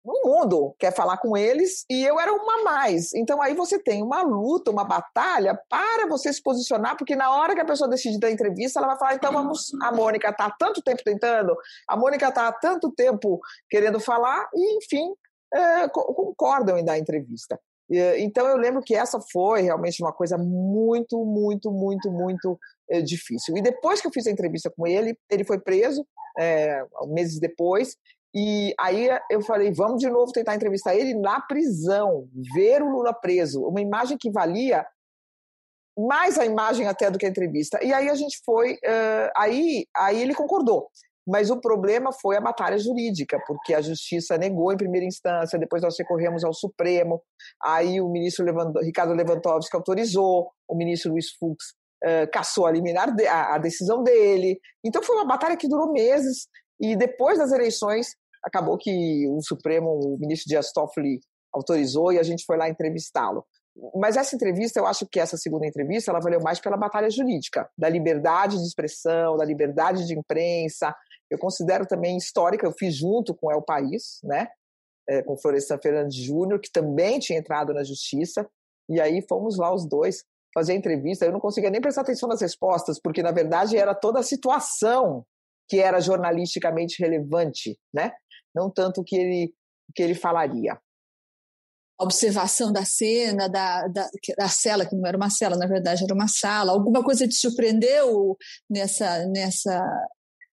o 0.03 0.27
mundo 0.27 0.75
quer 0.79 0.95
falar 0.95 1.19
com 1.19 1.37
eles 1.37 1.85
e 1.91 2.03
eu 2.03 2.19
era 2.19 2.33
uma 2.33 2.63
mais. 2.63 3.13
Então 3.13 3.43
aí 3.43 3.55
você 3.55 3.79
tem 3.79 4.03
uma 4.03 4.23
luta, 4.23 4.71
uma 4.71 4.85
batalha 4.85 5.61
para 5.69 6.07
você 6.07 6.33
se 6.33 6.43
posicionar, 6.43 6.97
porque 6.97 7.15
na 7.15 7.31
hora 7.31 7.55
que 7.55 7.61
a 7.61 7.67
pessoa 7.67 7.91
decide 7.91 8.19
dar 8.19 8.31
entrevista, 8.31 8.81
ela 8.81 8.89
vai 8.89 8.99
falar: 8.99 9.15
então 9.15 9.33
vamos, 9.33 9.71
a 9.83 9.93
Mônica 9.93 10.31
está 10.31 10.47
há 10.47 10.51
tanto 10.51 10.83
tempo 10.83 11.03
tentando, 11.05 11.55
a 11.87 11.97
Mônica 11.97 12.27
está 12.27 12.49
há 12.49 12.53
tanto 12.53 12.91
tempo 12.93 13.39
querendo 13.69 14.01
falar, 14.01 14.49
e 14.55 14.79
enfim, 14.79 15.13
é, 15.53 15.89
concordam 15.89 16.79
em 16.79 16.85
dar 16.85 16.99
entrevista. 16.99 17.61
Então 18.19 18.47
eu 18.47 18.57
lembro 18.57 18.83
que 18.83 18.95
essa 18.95 19.19
foi 19.33 19.63
realmente 19.63 20.03
uma 20.03 20.13
coisa 20.13 20.37
muito, 20.37 21.25
muito, 21.25 21.71
muito, 21.71 22.11
muito 22.11 22.59
é, 22.91 23.01
difícil. 23.01 23.57
E 23.57 23.63
depois 23.63 24.01
que 24.01 24.07
eu 24.07 24.13
fiz 24.13 24.27
a 24.27 24.31
entrevista 24.31 24.71
com 24.71 24.87
ele, 24.87 25.17
ele 25.31 25.45
foi 25.45 25.59
preso 25.59 26.07
é, 26.39 26.85
meses 27.07 27.41
depois. 27.41 27.97
E 28.35 28.75
aí 28.79 29.09
eu 29.31 29.41
falei, 29.41 29.73
vamos 29.73 30.01
de 30.01 30.11
novo 30.11 30.33
tentar 30.33 30.55
entrevistar 30.55 30.95
ele 30.95 31.15
na 31.15 31.41
prisão, 31.41 32.29
ver 32.55 32.83
o 32.83 32.91
Lula 32.91 33.15
preso, 33.15 33.63
uma 33.65 33.81
imagem 33.81 34.19
que 34.19 34.31
valia 34.31 34.87
mais 35.99 36.39
a 36.39 36.45
imagem 36.45 36.87
até 36.87 37.11
do 37.11 37.19
que 37.19 37.27
a 37.27 37.29
entrevista. 37.29 37.83
E 37.83 37.93
aí 37.93 38.09
a 38.09 38.15
gente 38.15 38.41
foi, 38.45 38.75
uh, 38.75 39.31
aí, 39.37 39.87
aí 39.97 40.21
ele 40.23 40.35
concordou. 40.35 40.89
Mas 41.29 41.51
o 41.51 41.61
problema 41.61 42.11
foi 42.11 42.39
a 42.39 42.41
batalha 42.41 42.79
jurídica, 42.79 43.39
porque 43.47 43.75
a 43.75 43.83
justiça 43.83 44.39
negou 44.39 44.73
em 44.73 44.79
primeira 44.79 45.07
instância, 45.07 45.59
depois 45.59 45.83
nós 45.83 45.95
recorremos 45.99 46.43
ao 46.43 46.55
Supremo, 46.55 47.23
aí 47.63 48.01
o 48.01 48.09
ministro 48.09 48.47
Ricardo 48.81 49.13
Lewandowski 49.13 49.77
autorizou, 49.77 50.51
o 50.67 50.75
ministro 50.75 51.13
Luiz 51.13 51.33
Fux 51.39 51.75
uh, 52.03 52.31
cassou 52.33 52.65
a, 52.65 52.71
liminar 52.71 53.15
de, 53.15 53.27
a, 53.27 53.57
a 53.57 53.59
decisão 53.59 54.03
dele. 54.03 54.59
Então 54.83 55.03
foi 55.03 55.17
uma 55.17 55.27
batalha 55.27 55.57
que 55.57 55.69
durou 55.69 55.93
meses, 55.93 56.49
e 56.81 56.97
depois 56.97 57.39
das 57.39 57.53
eleições, 57.53 58.17
acabou 58.43 58.79
que 58.79 59.29
o 59.29 59.43
Supremo, 59.43 59.91
o 59.91 60.17
ministro 60.19 60.49
Dias 60.49 60.73
Toffoli 60.73 61.21
autorizou 61.53 62.11
e 62.11 62.19
a 62.19 62.23
gente 62.23 62.45
foi 62.47 62.57
lá 62.57 62.71
entrevistá-lo. 62.71 63.45
Mas 63.95 64.17
essa 64.17 64.35
entrevista, 64.35 64.81
eu 64.81 64.87
acho 64.87 65.07
que 65.07 65.21
essa 65.21 65.37
segunda 65.37 65.67
entrevista, 65.67 66.11
ela 66.11 66.21
valeu 66.21 66.41
mais 66.41 66.59
pela 66.59 66.77
batalha 66.77 67.11
jurídica, 67.11 67.69
da 67.77 67.89
liberdade 67.89 68.57
de 68.57 68.65
expressão, 68.65 69.37
da 69.37 69.45
liberdade 69.45 70.07
de 70.07 70.19
imprensa, 70.19 70.95
eu 71.31 71.39
considero 71.39 71.87
também 71.87 72.17
histórica, 72.17 72.67
eu 72.67 72.73
fiz 72.73 72.97
junto 72.97 73.35
com 73.35 73.51
El 73.51 73.63
País, 73.63 74.19
né? 74.23 74.49
É, 75.09 75.23
com 75.23 75.39
Florestan 75.39 75.79
Fernandes 75.79 76.17
Júnior, 76.17 76.61
que 76.61 76.71
também 76.71 77.19
tinha 77.19 77.39
entrado 77.39 77.73
na 77.73 77.83
justiça, 77.83 78.47
e 78.91 79.01
aí 79.01 79.25
fomos 79.27 79.57
lá 79.57 79.75
os 79.75 79.87
dois 79.87 80.25
fazer 80.55 80.73
a 80.73 80.77
entrevista. 80.77 81.25
Eu 81.25 81.33
não 81.33 81.41
conseguia 81.41 81.71
nem 81.71 81.81
prestar 81.81 82.03
atenção 82.03 82.29
nas 82.29 82.41
respostas, 82.41 83.01
porque 83.01 83.23
na 83.23 83.33
verdade 83.33 83.77
era 83.77 83.95
toda 83.95 84.21
a 84.21 84.23
situação 84.23 85.25
que 85.69 85.79
era 85.79 86.01
jornalisticamente 86.01 87.03
relevante, 87.03 87.79
né? 87.93 88.13
Não 88.55 88.71
tanto 88.71 89.03
o 89.03 89.05
que 89.05 89.17
ele, 89.17 89.55
que 89.95 90.03
ele 90.03 90.15
falaria. 90.15 90.79
A 92.01 92.05
observação 92.05 92.73
da 92.73 92.85
cena, 92.85 93.49
da, 93.49 93.87
da, 93.89 94.09
da 94.37 94.49
cela, 94.49 94.87
que 94.87 94.95
não 94.95 95.07
era 95.07 95.17
uma 95.17 95.31
cela, 95.31 95.57
na 95.57 95.67
verdade 95.67 96.05
era 96.05 96.15
uma 96.15 96.29
sala. 96.29 96.73
Alguma 96.73 97.03
coisa 97.03 97.29
te 97.29 97.35
surpreendeu 97.35 98.37
nessa, 98.71 99.27
nessa 99.27 99.83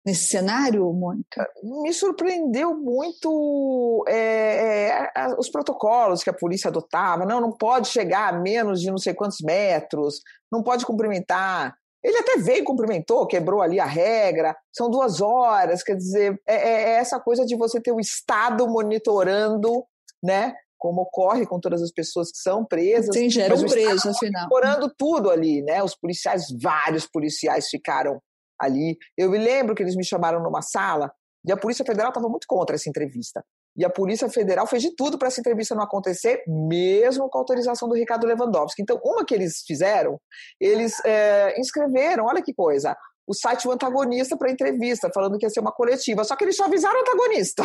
nesse 0.06 0.28
cenário, 0.28 0.92
Mônica? 0.94 1.48
Me 1.64 1.94
surpreendeu 1.94 2.76
muito 2.76 4.04
é, 4.08 5.10
é, 5.16 5.36
os 5.38 5.50
protocolos 5.50 6.24
que 6.24 6.30
a 6.30 6.34
polícia 6.34 6.70
adotava. 6.70 7.26
Não, 7.26 7.40
não 7.40 7.52
pode 7.52 7.88
chegar 7.88 8.34
a 8.34 8.40
menos 8.40 8.82
de 8.82 8.90
não 8.90 8.98
sei 8.98 9.14
quantos 9.14 9.40
metros, 9.42 10.22
não 10.52 10.64
pode 10.64 10.86
cumprimentar. 10.86 11.76
Ele 12.04 12.18
até 12.18 12.38
veio, 12.38 12.64
cumprimentou, 12.64 13.28
quebrou 13.28 13.62
ali 13.62 13.80
a 13.80 13.86
regra, 13.86 14.56
são 14.76 14.90
duas 14.90 15.22
horas, 15.22 15.84
quer 15.84 15.96
dizer, 15.96 16.42
é, 16.48 16.56
é, 16.56 16.84
é 16.84 16.90
essa 16.94 17.20
coisa 17.20 17.46
de 17.46 17.56
você 17.56 17.80
ter 17.80 17.92
o 17.92 18.00
Estado 18.00 18.68
monitorando, 18.68 19.86
né? 20.24 20.56
Como 20.80 21.04
ocorre 21.04 21.46
com 21.46 21.60
todas 21.60 21.80
as 21.80 21.92
pessoas 21.92 22.32
que 22.32 22.40
são 22.40 22.66
presas. 22.66 23.14
Tem 23.14 23.30
geram 23.30 23.56
preso, 23.66 24.10
afinal. 24.10 24.50
Monitorando 24.50 24.92
tudo 24.98 25.30
ali, 25.30 25.62
né? 25.62 25.84
Os 25.84 25.96
policiais, 25.96 26.48
vários 26.60 27.06
policiais 27.06 27.68
ficaram 27.68 28.20
ali. 28.62 28.98
Eu 29.18 29.30
me 29.30 29.38
lembro 29.38 29.76
que 29.76 29.84
eles 29.84 29.96
me 29.96 30.04
chamaram 30.04 30.42
numa 30.42 30.62
sala 30.62 31.12
e 31.46 31.52
a 31.52 31.58
Polícia 31.58 31.84
Federal 31.84 32.10
estava 32.10 32.30
muito 32.30 32.46
contra 32.48 32.76
essa 32.76 32.90
entrevista. 32.90 33.44
E 33.76 33.86
a 33.86 33.90
Polícia 33.90 34.30
Federal 34.30 34.68
fez 34.68 34.84
de 34.84 34.94
tudo 34.96 35.18
para 35.18 35.30
essa 35.30 35.40
entrevista 35.40 35.74
não 35.74 35.84
acontecer, 35.84 36.44
mesmo 36.46 37.30
com 37.30 37.38
a 37.38 37.42
autorização 37.42 37.88
do 37.88 37.96
Ricardo 37.96 38.28
Lewandowski. 38.28 38.82
Então, 38.82 39.00
uma 39.04 39.26
que 39.26 39.34
eles 39.34 39.64
fizeram, 39.66 40.20
eles 40.60 40.94
é, 41.06 41.60
inscreveram, 41.60 42.26
olha 42.26 42.42
que 42.42 42.54
coisa, 42.54 42.96
o 43.26 43.34
site 43.34 43.68
O 43.68 43.72
Antagonista 43.72 44.38
para 44.38 44.52
entrevista, 44.52 45.10
falando 45.14 45.38
que 45.38 45.46
ia 45.46 45.50
ser 45.50 45.62
uma 45.62 45.72
coletiva. 45.72 46.24
Só 46.24 46.36
que 46.36 46.44
eles 46.44 46.56
só 46.56 46.66
avisaram 46.66 46.98
o 46.98 47.02
antagonista. 47.02 47.64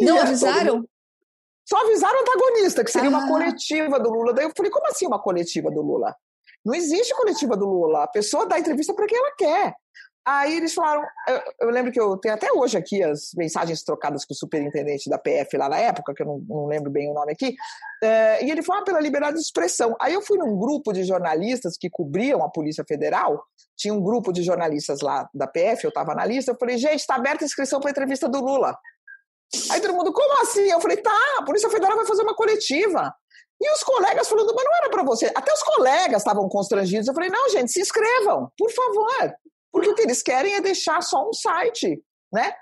Não 0.00 0.18
avisaram? 0.22 0.84
Só 1.68 1.76
avisaram 1.84 2.16
o 2.16 2.22
antagonista, 2.22 2.84
que 2.84 2.90
seria 2.90 3.10
ah. 3.10 3.12
uma 3.18 3.28
coletiva 3.28 3.98
do 3.98 4.10
Lula. 4.10 4.32
Daí 4.32 4.44
eu 4.44 4.52
falei, 4.56 4.70
como 4.70 4.86
assim 4.86 5.06
uma 5.06 5.20
coletiva 5.20 5.70
do 5.70 5.82
Lula? 5.82 6.14
Não 6.64 6.74
existe 6.74 7.14
coletiva 7.14 7.56
do 7.56 7.66
Lula. 7.66 8.04
A 8.04 8.08
pessoa 8.08 8.46
dá 8.46 8.58
entrevista 8.58 8.94
para 8.94 9.06
quem 9.06 9.18
ela 9.18 9.34
quer. 9.36 9.74
Aí 10.30 10.58
eles 10.58 10.74
falaram, 10.74 11.08
eu, 11.26 11.40
eu, 11.60 11.70
lembro 11.70 11.90
que 11.90 11.98
eu 11.98 12.14
tenho 12.18 12.34
até 12.34 12.52
hoje 12.52 12.76
aqui 12.76 13.02
as 13.02 13.30
mensagens 13.34 13.82
trocadas 13.82 14.26
com 14.26 14.34
o 14.34 14.36
superintendente 14.36 15.08
da 15.08 15.16
PF 15.16 15.56
lá 15.56 15.70
na 15.70 15.78
época, 15.78 16.12
que 16.12 16.22
eu 16.22 16.26
não, 16.26 16.44
não 16.46 16.66
lembro 16.66 16.90
bem 16.90 17.10
o 17.10 17.14
nome 17.14 17.32
aqui, 17.32 17.56
é, 18.02 18.44
e 18.44 18.50
ele 18.50 18.62
falou 18.62 18.82
ah, 18.82 18.84
pela 18.84 19.00
liberdade 19.00 19.36
de 19.36 19.42
expressão. 19.42 19.96
Aí 19.98 20.12
eu 20.12 20.20
fui 20.20 20.36
num 20.36 20.54
grupo 20.58 20.92
de 20.92 21.02
jornalistas 21.02 21.78
que 21.78 21.88
cobriam 21.88 22.44
a 22.44 22.50
Polícia 22.50 22.84
Federal, 22.86 23.42
tinha 23.74 23.94
um 23.94 24.02
grupo 24.02 24.30
de 24.30 24.42
jornalistas 24.42 25.00
lá 25.00 25.26
da 25.32 25.46
PF, 25.46 25.84
eu 25.84 25.88
estava 25.88 26.14
na 26.14 26.26
lista, 26.26 26.52
eu 26.52 26.58
falei, 26.58 26.76
gente, 26.76 27.00
está 27.00 27.14
aberta 27.14 27.42
a 27.42 27.46
inscrição 27.46 27.80
para 27.80 27.90
entrevista 27.90 28.28
do 28.28 28.38
Lula. 28.38 28.76
Aí 29.70 29.80
todo 29.80 29.94
mundo, 29.94 30.12
como 30.12 30.42
assim? 30.42 30.70
Eu 30.70 30.78
falei, 30.78 30.98
tá, 30.98 31.10
a 31.38 31.42
Polícia 31.42 31.70
Federal 31.70 31.96
vai 31.96 32.04
fazer 32.04 32.22
uma 32.22 32.36
coletiva. 32.36 33.14
E 33.58 33.72
os 33.72 33.82
colegas 33.82 34.28
falando, 34.28 34.54
mas 34.54 34.64
não 34.64 34.76
era 34.76 34.90
para 34.90 35.02
você. 35.04 35.32
Até 35.34 35.50
os 35.54 35.62
colegas 35.62 36.20
estavam 36.20 36.46
constrangidos. 36.50 37.08
Eu 37.08 37.14
falei, 37.14 37.30
não, 37.30 37.48
gente, 37.48 37.72
se 37.72 37.80
inscrevam, 37.80 38.52
por 38.58 38.70
favor. 38.70 39.34
Porque 39.72 39.88
o 39.88 39.94
que 39.94 40.02
eles 40.02 40.22
querem 40.22 40.54
é 40.54 40.60
deixar 40.60 41.00
só 41.02 41.28
um 41.28 41.32
site, 41.32 42.02
né? 42.32 42.52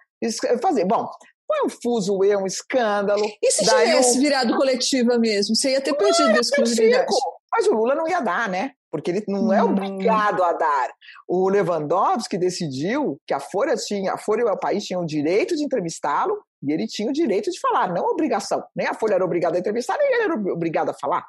Fazer. 0.61 0.85
Bom, 0.85 1.09
foi 1.47 1.67
um 1.67 1.69
fuso 1.69 2.25
eu, 2.25 2.41
um 2.41 2.47
escândalo. 2.47 3.25
E 3.43 3.51
se 3.51 3.65
tivesse 3.65 4.19
virado 4.19 4.57
coletiva 4.57 5.19
mesmo? 5.19 5.55
Você 5.55 5.73
ia 5.73 5.81
ter 5.81 5.95
perdido 5.95 6.31
a 6.31 6.41
exclusividade. 6.41 7.07
Mas 7.53 7.67
o 7.67 7.73
Lula 7.73 7.95
não 7.95 8.09
ia 8.09 8.21
dar, 8.21 8.49
né? 8.49 8.73
Porque 8.91 9.11
ele 9.11 9.25
não 9.29 9.53
é 9.53 9.63
hum. 9.63 9.71
obrigado 9.71 10.43
a 10.43 10.53
dar. 10.53 10.91
O 11.29 11.49
Lewandowski 11.49 12.37
decidiu 12.37 13.19
que 13.27 13.33
a 13.33 13.41
Folha 13.41 13.75
tinha, 13.77 14.13
a 14.13 14.19
Folha 14.19 14.43
e 14.43 14.45
o 14.45 14.57
país 14.59 14.85
tinham 14.85 15.03
o 15.03 15.07
direito 15.07 15.57
de 15.57 15.63
entrevistá-lo 15.63 16.39
e 16.63 16.73
ele 16.73 16.87
tinha 16.87 17.09
o 17.09 17.13
direito 17.13 17.51
de 17.51 17.61
falar, 17.61 17.93
não 17.93 18.07
obrigação. 18.07 18.63
Nem 18.75 18.87
a 18.87 18.95
Folha 18.95 19.15
era 19.15 19.25
obrigada 19.25 19.57
a 19.57 19.61
entrevistar, 19.61 19.97
nem 19.99 20.13
ele 20.13 20.23
era 20.23 20.35
obrigado 20.35 20.91
a 20.91 20.95
falar. 20.95 21.25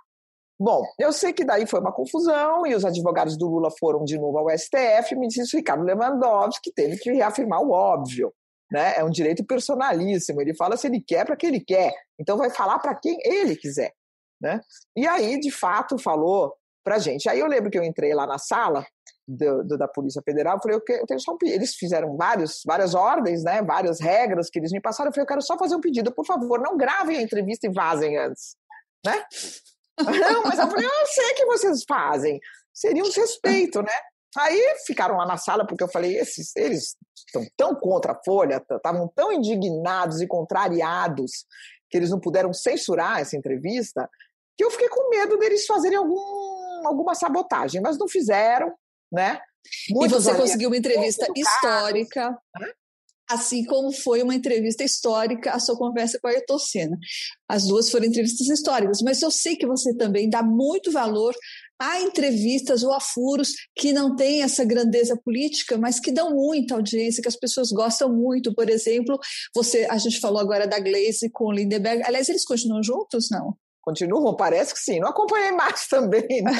Bom, 0.59 0.83
eu 0.97 1.13
sei 1.13 1.33
que 1.33 1.45
daí 1.45 1.67
foi 1.67 1.79
uma 1.79 1.91
confusão 1.91 2.65
e 2.65 2.73
os 2.73 2.83
advogados 2.83 3.37
do 3.37 3.47
Lula 3.47 3.69
foram 3.79 4.03
de 4.03 4.17
novo 4.17 4.39
ao 4.39 4.49
STF 4.57 5.15
me 5.15 5.27
disse 5.27 5.55
Ricardo 5.55 5.83
Lewandowski 5.83 6.63
que 6.63 6.73
teve 6.73 6.97
que 6.97 7.11
reafirmar 7.11 7.61
o 7.61 7.71
óbvio. 7.71 8.33
Né? 8.71 8.97
É 8.97 9.03
um 9.03 9.09
direito 9.09 9.45
personalíssimo. 9.45 10.41
Ele 10.41 10.55
fala 10.55 10.75
se 10.75 10.87
ele 10.87 10.99
quer 10.99 11.25
para 11.25 11.35
quem 11.35 11.49
ele 11.49 11.59
quer. 11.59 11.93
Então 12.19 12.37
vai 12.37 12.49
falar 12.49 12.79
para 12.79 12.95
quem 12.95 13.17
ele 13.23 13.55
quiser. 13.55 13.93
Né? 14.41 14.59
E 14.95 15.07
aí, 15.07 15.39
de 15.39 15.51
fato, 15.51 15.97
falou 15.97 16.53
para 16.83 16.99
gente. 16.99 17.29
Aí 17.29 17.39
eu 17.39 17.47
lembro 17.47 17.69
que 17.69 17.77
eu 17.77 17.83
entrei 17.83 18.13
lá 18.13 18.25
na 18.25 18.37
sala 18.37 18.85
do, 19.27 19.63
do, 19.63 19.77
da 19.77 19.87
Polícia 19.87 20.21
Federal, 20.23 20.55
eu 20.55 20.61
falei, 20.61 20.77
eu, 20.77 20.95
eu 20.95 21.05
tenho 21.05 21.19
só 21.19 21.33
um 21.33 21.37
Eles 21.43 21.75
fizeram 21.75 22.15
vários, 22.15 22.61
várias 22.65 22.95
ordens, 22.95 23.43
né? 23.43 23.61
várias 23.61 23.99
regras 23.99 24.49
que 24.49 24.57
eles 24.57 24.71
me 24.71 24.81
passaram. 24.81 25.09
Eu 25.09 25.13
falei, 25.13 25.23
eu 25.23 25.27
quero 25.27 25.41
só 25.41 25.57
fazer 25.57 25.75
um 25.75 25.81
pedido, 25.81 26.11
por 26.11 26.25
favor, 26.25 26.59
não 26.61 26.77
gravem 26.77 27.17
a 27.17 27.21
entrevista 27.21 27.67
e 27.67 27.71
vazem 27.71 28.17
antes. 28.17 28.55
Né? 29.05 29.23
Não, 29.99 30.43
mas 30.43 30.59
eu 30.59 30.69
falei, 30.69 30.85
eu 30.85 31.07
sei 31.07 31.33
que 31.33 31.45
vocês 31.45 31.83
fazem. 31.87 32.39
Seria 32.73 33.03
um 33.03 33.07
desrespeito, 33.07 33.81
né? 33.81 33.93
Aí 34.37 34.75
ficaram 34.85 35.17
lá 35.17 35.25
na 35.25 35.37
sala, 35.37 35.65
porque 35.65 35.83
eu 35.83 35.87
falei, 35.87 36.17
esses, 36.17 36.55
eles 36.55 36.95
estão 37.15 37.45
tão 37.55 37.75
contra 37.75 38.11
a 38.11 38.21
Folha, 38.23 38.63
estavam 38.69 39.11
tão 39.15 39.31
indignados 39.31 40.21
e 40.21 40.27
contrariados 40.27 41.45
que 41.89 41.97
eles 41.97 42.09
não 42.09 42.19
puderam 42.19 42.53
censurar 42.53 43.19
essa 43.19 43.35
entrevista, 43.35 44.07
que 44.55 44.63
eu 44.63 44.69
fiquei 44.69 44.89
com 44.89 45.09
medo 45.09 45.37
deles 45.37 45.65
fazerem 45.65 45.97
algum, 45.97 46.87
alguma 46.87 47.15
sabotagem, 47.15 47.81
mas 47.81 47.97
não 47.97 48.07
fizeram, 48.07 48.73
né? 49.11 49.39
Muitos 49.89 50.19
e 50.19 50.23
você 50.23 50.35
conseguiu 50.35 50.69
uma 50.69 50.77
entrevista 50.77 51.25
histórica 51.35 52.37
assim 53.29 53.63
como 53.65 53.91
foi 53.91 54.23
uma 54.23 54.35
entrevista 54.35 54.83
histórica 54.83 55.51
a 55.51 55.59
sua 55.59 55.77
conversa 55.77 56.19
com 56.19 56.27
a 56.27 56.59
Senna. 56.59 56.97
As 57.47 57.67
duas 57.67 57.89
foram 57.89 58.05
entrevistas 58.05 58.47
históricas, 58.47 58.99
mas 59.03 59.21
eu 59.21 59.31
sei 59.31 59.55
que 59.55 59.67
você 59.67 59.93
também 59.95 60.29
dá 60.29 60.41
muito 60.41 60.91
valor 60.91 61.35
a 61.79 62.01
entrevistas 62.01 62.81
ou 62.81 62.91
a 62.91 62.99
furos 62.99 63.53
que 63.75 63.93
não 63.93 64.15
têm 64.15 64.41
essa 64.41 64.65
grandeza 64.65 65.15
política, 65.23 65.77
mas 65.77 65.99
que 65.99 66.11
dão 66.11 66.31
muita 66.31 66.75
audiência, 66.75 67.21
que 67.21 67.27
as 67.27 67.35
pessoas 67.35 67.69
gostam 67.71 68.11
muito. 68.11 68.53
Por 68.55 68.69
exemplo, 68.69 69.19
você, 69.53 69.85
a 69.89 69.97
gente 69.97 70.19
falou 70.19 70.39
agora 70.39 70.67
da 70.67 70.79
Glaze 70.79 71.29
com 71.31 71.45
o 71.45 71.51
Lindeberg. 71.51 72.01
Aliás, 72.03 72.29
eles 72.29 72.45
continuam 72.45 72.81
juntos, 72.81 73.29
não? 73.29 73.55
Continuam? 73.87 74.35
Parece 74.35 74.73
que 74.73 74.81
sim. 74.81 74.99
Não 74.99 75.07
acompanhei 75.07 75.53
mais 75.53 75.87
também. 75.87 76.41
Né? 76.43 76.51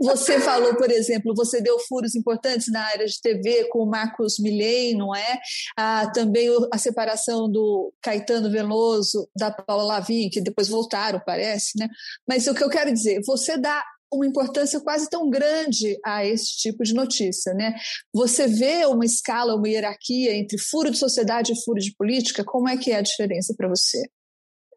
você 0.00 0.40
falou, 0.40 0.74
por 0.74 0.90
exemplo, 0.90 1.34
você 1.36 1.60
deu 1.60 1.78
furos 1.80 2.14
importantes 2.14 2.72
na 2.72 2.82
área 2.82 3.04
de 3.04 3.20
TV 3.20 3.64
com 3.64 3.80
o 3.80 3.86
Marcos 3.86 4.38
Milley, 4.38 4.94
não 4.94 5.14
é? 5.14 5.38
Ah, 5.76 6.10
também 6.14 6.48
a 6.72 6.78
separação 6.78 7.46
do 7.46 7.92
Caetano 8.00 8.50
Veloso, 8.50 9.28
da 9.36 9.50
Paula 9.50 9.84
Lavin, 9.84 10.30
que 10.30 10.40
depois 10.40 10.66
voltaram, 10.66 11.20
parece, 11.26 11.78
né? 11.78 11.90
Mas 12.26 12.46
o 12.46 12.54
que 12.54 12.64
eu 12.64 12.70
quero 12.70 12.90
dizer, 12.90 13.20
você 13.26 13.58
dá 13.58 13.84
uma 14.10 14.26
importância 14.26 14.80
quase 14.80 15.10
tão 15.10 15.28
grande 15.28 15.98
a 16.02 16.24
esse 16.24 16.56
tipo 16.56 16.82
de 16.84 16.94
notícia, 16.94 17.52
né? 17.52 17.74
Você 18.14 18.48
vê 18.48 18.86
uma 18.86 19.04
escala, 19.04 19.54
uma 19.54 19.68
hierarquia 19.68 20.34
entre 20.34 20.56
furo 20.56 20.90
de 20.90 20.96
sociedade 20.96 21.52
e 21.52 21.62
furo 21.62 21.78
de 21.78 21.94
política? 21.94 22.42
Como 22.42 22.66
é 22.66 22.78
que 22.78 22.92
é 22.92 22.96
a 22.96 23.02
diferença 23.02 23.54
para 23.54 23.68
você? 23.68 24.00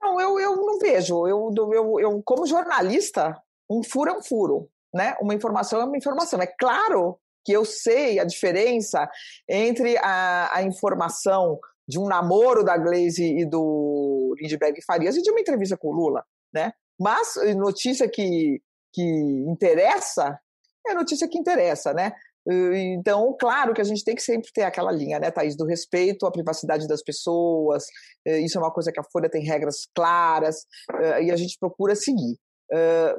Não, 0.03 0.19
eu, 0.19 0.37
eu 0.39 0.55
não 0.57 0.77
vejo. 0.77 1.25
Eu, 1.25 1.49
eu, 1.73 1.99
eu, 1.99 2.21
como 2.25 2.45
jornalista, 2.45 3.41
um 3.69 3.81
furo 3.81 4.11
é 4.11 4.17
um 4.17 4.21
furo, 4.21 4.69
né? 4.93 5.15
Uma 5.21 5.33
informação 5.33 5.79
é 5.79 5.85
uma 5.85 5.97
informação. 5.97 6.41
É 6.41 6.47
claro 6.47 7.17
que 7.45 7.53
eu 7.53 7.63
sei 7.63 8.19
a 8.19 8.25
diferença 8.25 9.09
entre 9.49 9.97
a, 9.97 10.57
a 10.57 10.63
informação 10.63 11.57
de 11.87 11.97
um 11.97 12.07
namoro 12.07 12.63
da 12.63 12.77
Glaze 12.77 13.23
e 13.23 13.45
do 13.45 14.35
Lindbergh 14.39 14.81
Farias 14.85 15.15
e 15.15 15.21
de 15.21 15.31
uma 15.31 15.39
entrevista 15.39 15.77
com 15.77 15.89
o 15.89 15.93
Lula, 15.93 16.23
né? 16.53 16.73
Mas 16.99 17.35
notícia 17.55 18.07
que, 18.07 18.61
que 18.93 19.03
interessa 19.47 20.39
é 20.85 20.93
notícia 20.93 21.27
que 21.27 21.37
interessa, 21.37 21.93
né? 21.93 22.13
Então, 22.45 23.35
claro 23.39 23.73
que 23.73 23.81
a 23.81 23.85
gente 23.85 24.03
tem 24.03 24.15
que 24.15 24.21
sempre 24.21 24.51
ter 24.51 24.63
aquela 24.63 24.91
linha, 24.91 25.17
né, 25.19 25.31
Thaís, 25.31 25.55
do 25.55 25.65
respeito 25.65 26.25
à 26.25 26.31
privacidade 26.31 26.87
das 26.87 27.01
pessoas. 27.01 27.85
Eh, 28.25 28.39
isso 28.39 28.57
é 28.57 28.61
uma 28.61 28.71
coisa 28.71 28.91
que 28.91 28.99
a 28.99 29.03
Folha 29.03 29.29
tem 29.29 29.43
regras 29.43 29.87
claras 29.95 30.65
eh, 31.01 31.23
e 31.23 31.31
a 31.31 31.35
gente 31.37 31.57
procura 31.57 31.95
seguir. 31.95 32.37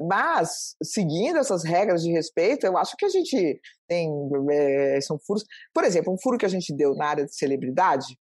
Mas, 0.09 0.75
seguindo 0.83 1.39
essas 1.39 1.63
regras 1.63 2.03
de 2.03 2.11
respeito, 2.11 2.67
eu 2.67 2.77
acho 2.77 2.97
que 2.97 3.05
a 3.05 3.09
gente 3.09 3.61
tem. 3.87 4.11
São 5.01 5.17
furos. 5.17 5.45
Por 5.73 5.85
exemplo, 5.85 6.13
um 6.13 6.19
furo 6.19 6.37
que 6.37 6.47
a 6.47 6.49
gente 6.49 6.75
deu 6.75 6.93
na 6.97 7.07
área 7.07 7.25
de 7.25 7.37
celebridade, 7.37 8.19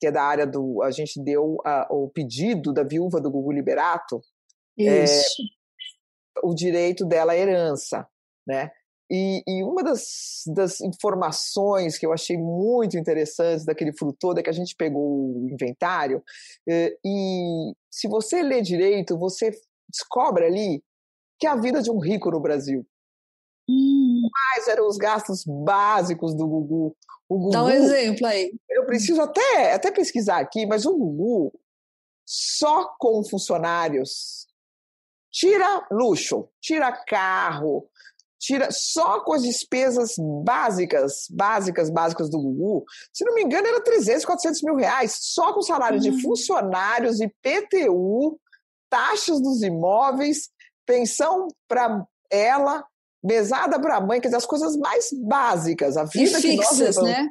que 0.00 0.08
é 0.08 0.10
da 0.10 0.24
área 0.24 0.44
do. 0.44 0.82
A 0.82 0.90
gente 0.90 1.22
deu 1.22 1.58
a, 1.64 1.86
o 1.88 2.08
pedido 2.08 2.72
da 2.72 2.82
viúva 2.82 3.20
do 3.20 3.30
Gugu 3.30 3.52
Liberato. 3.52 4.20
Isso. 4.76 5.42
É, 5.42 6.42
o 6.42 6.52
direito 6.52 7.06
dela 7.06 7.32
à 7.32 7.36
herança, 7.36 8.04
né? 8.44 8.72
E, 9.10 9.42
e, 9.46 9.62
uma 9.62 9.82
das, 9.82 10.42
das, 10.46 10.80
informações 10.80 11.98
que 11.98 12.06
eu 12.06 12.12
achei 12.12 12.36
muito 12.36 12.96
interessantes 12.96 13.64
daquele 13.64 13.92
frutor 13.92 14.38
é 14.38 14.42
que 14.42 14.48
a 14.48 14.54
gente 14.54 14.74
pegou 14.74 15.36
o 15.36 15.48
inventário, 15.50 16.22
eh, 16.66 16.96
e 17.04 17.74
se 17.90 18.08
você 18.08 18.42
lê 18.42 18.62
direito, 18.62 19.18
você 19.18 19.52
descobre 19.88 20.46
ali 20.46 20.82
que 21.38 21.46
é 21.46 21.50
a 21.50 21.56
vida 21.56 21.82
de 21.82 21.90
um 21.90 21.98
rico 21.98 22.30
no 22.30 22.40
Brasil. 22.40 22.86
Hum. 23.68 24.28
Quais 24.30 24.68
eram 24.68 24.88
os 24.88 24.96
gastos 24.96 25.44
básicos 25.44 26.34
do 26.34 26.46
Gugu? 26.46 26.96
Gugu 27.28 27.50
Dá 27.50 27.64
um 27.64 27.70
exemplo 27.70 28.26
aí. 28.26 28.52
Eu 28.70 28.86
preciso 28.86 29.20
até, 29.20 29.72
até 29.72 29.90
pesquisar 29.90 30.38
aqui, 30.38 30.64
mas 30.66 30.86
o 30.86 30.96
Gugu, 30.96 31.52
só 32.24 32.94
com 32.98 33.24
funcionários, 33.24 34.46
tira 35.30 35.86
luxo, 35.90 36.48
tira 36.60 36.92
carro, 36.92 37.88
tira 38.42 38.68
só 38.72 39.20
com 39.20 39.34
as 39.34 39.42
despesas 39.42 40.16
básicas, 40.44 41.28
básicas, 41.30 41.88
básicas 41.88 42.28
do 42.28 42.42
Gugu, 42.42 42.84
se 43.12 43.24
não 43.24 43.34
me 43.34 43.42
engano, 43.42 43.68
era 43.68 43.80
300, 43.80 44.24
400 44.24 44.62
mil 44.64 44.74
reais, 44.74 45.16
só 45.20 45.52
com 45.52 45.62
salário 45.62 46.02
uhum. 46.02 46.02
de 46.02 46.20
funcionários, 46.20 47.20
IPTU, 47.20 48.36
taxas 48.90 49.40
dos 49.40 49.62
imóveis, 49.62 50.50
pensão 50.84 51.46
para 51.68 52.04
ela, 52.28 52.84
mesada 53.22 53.80
para 53.80 53.98
a 53.98 54.00
mãe, 54.00 54.20
quer 54.20 54.26
dizer, 54.26 54.38
as 54.38 54.46
coisas 54.46 54.76
mais 54.76 55.10
básicas, 55.12 55.96
a 55.96 56.02
vida 56.02 56.36
e 56.38 56.42
fixas, 56.42 56.42
que 56.42 56.56
nós 56.56 56.78
levamos, 56.78 57.10
né? 57.10 57.30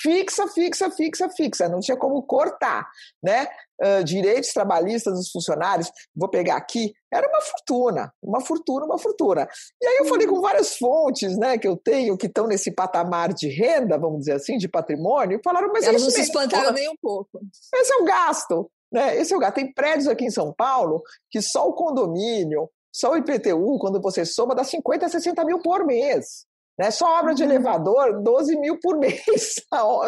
Fixa, 0.00 0.46
fixa, 0.48 0.90
fixa, 0.90 1.28
fixa, 1.30 1.68
não 1.68 1.80
tinha 1.80 1.96
como 1.96 2.22
cortar, 2.22 2.88
né? 3.22 3.48
Uh, 3.80 4.02
direitos 4.02 4.52
trabalhistas 4.52 5.14
dos 5.14 5.30
funcionários, 5.30 5.90
vou 6.14 6.28
pegar 6.28 6.56
aqui, 6.56 6.92
era 7.12 7.28
uma 7.28 7.40
fortuna, 7.40 8.12
uma 8.20 8.40
fortuna, 8.40 8.86
uma 8.86 8.98
fortuna. 8.98 9.48
E 9.80 9.86
aí 9.86 9.96
eu 9.98 10.04
falei 10.06 10.26
com 10.26 10.40
várias 10.40 10.76
fontes, 10.76 11.36
né, 11.38 11.56
que 11.58 11.68
eu 11.68 11.76
tenho, 11.76 12.16
que 12.16 12.26
estão 12.26 12.48
nesse 12.48 12.72
patamar 12.72 13.32
de 13.32 13.48
renda, 13.48 13.96
vamos 13.96 14.20
dizer 14.20 14.32
assim, 14.32 14.58
de 14.58 14.68
patrimônio, 14.68 15.38
e 15.38 15.42
falaram, 15.42 15.70
mas 15.72 15.84
Elas 15.84 16.02
não 16.02 16.10
se 16.10 16.22
espantaram 16.22 16.72
nem 16.72 16.88
um 16.88 16.96
pouco. 17.00 17.40
Esse 17.72 17.92
é 17.92 17.96
o 17.96 18.04
gasto, 18.04 18.70
né? 18.92 19.16
Esse 19.16 19.32
é 19.32 19.36
o 19.36 19.40
gasto. 19.40 19.54
Tem 19.54 19.72
prédios 19.72 20.08
aqui 20.08 20.24
em 20.24 20.30
São 20.30 20.52
Paulo 20.52 21.02
que 21.30 21.40
só 21.40 21.68
o 21.68 21.72
condomínio, 21.72 22.68
só 22.92 23.12
o 23.12 23.16
IPTU, 23.16 23.78
quando 23.78 24.00
você 24.00 24.24
soma, 24.24 24.56
dá 24.56 24.64
50 24.64 25.06
a 25.06 25.08
60 25.08 25.44
mil 25.44 25.60
por 25.60 25.86
mês. 25.86 26.47
Né? 26.78 26.90
Só 26.90 27.18
obra 27.18 27.34
de 27.34 27.42
uhum. 27.42 27.50
elevador, 27.50 28.22
12 28.22 28.56
mil 28.58 28.78
por 28.80 28.96
mês, 29.00 29.56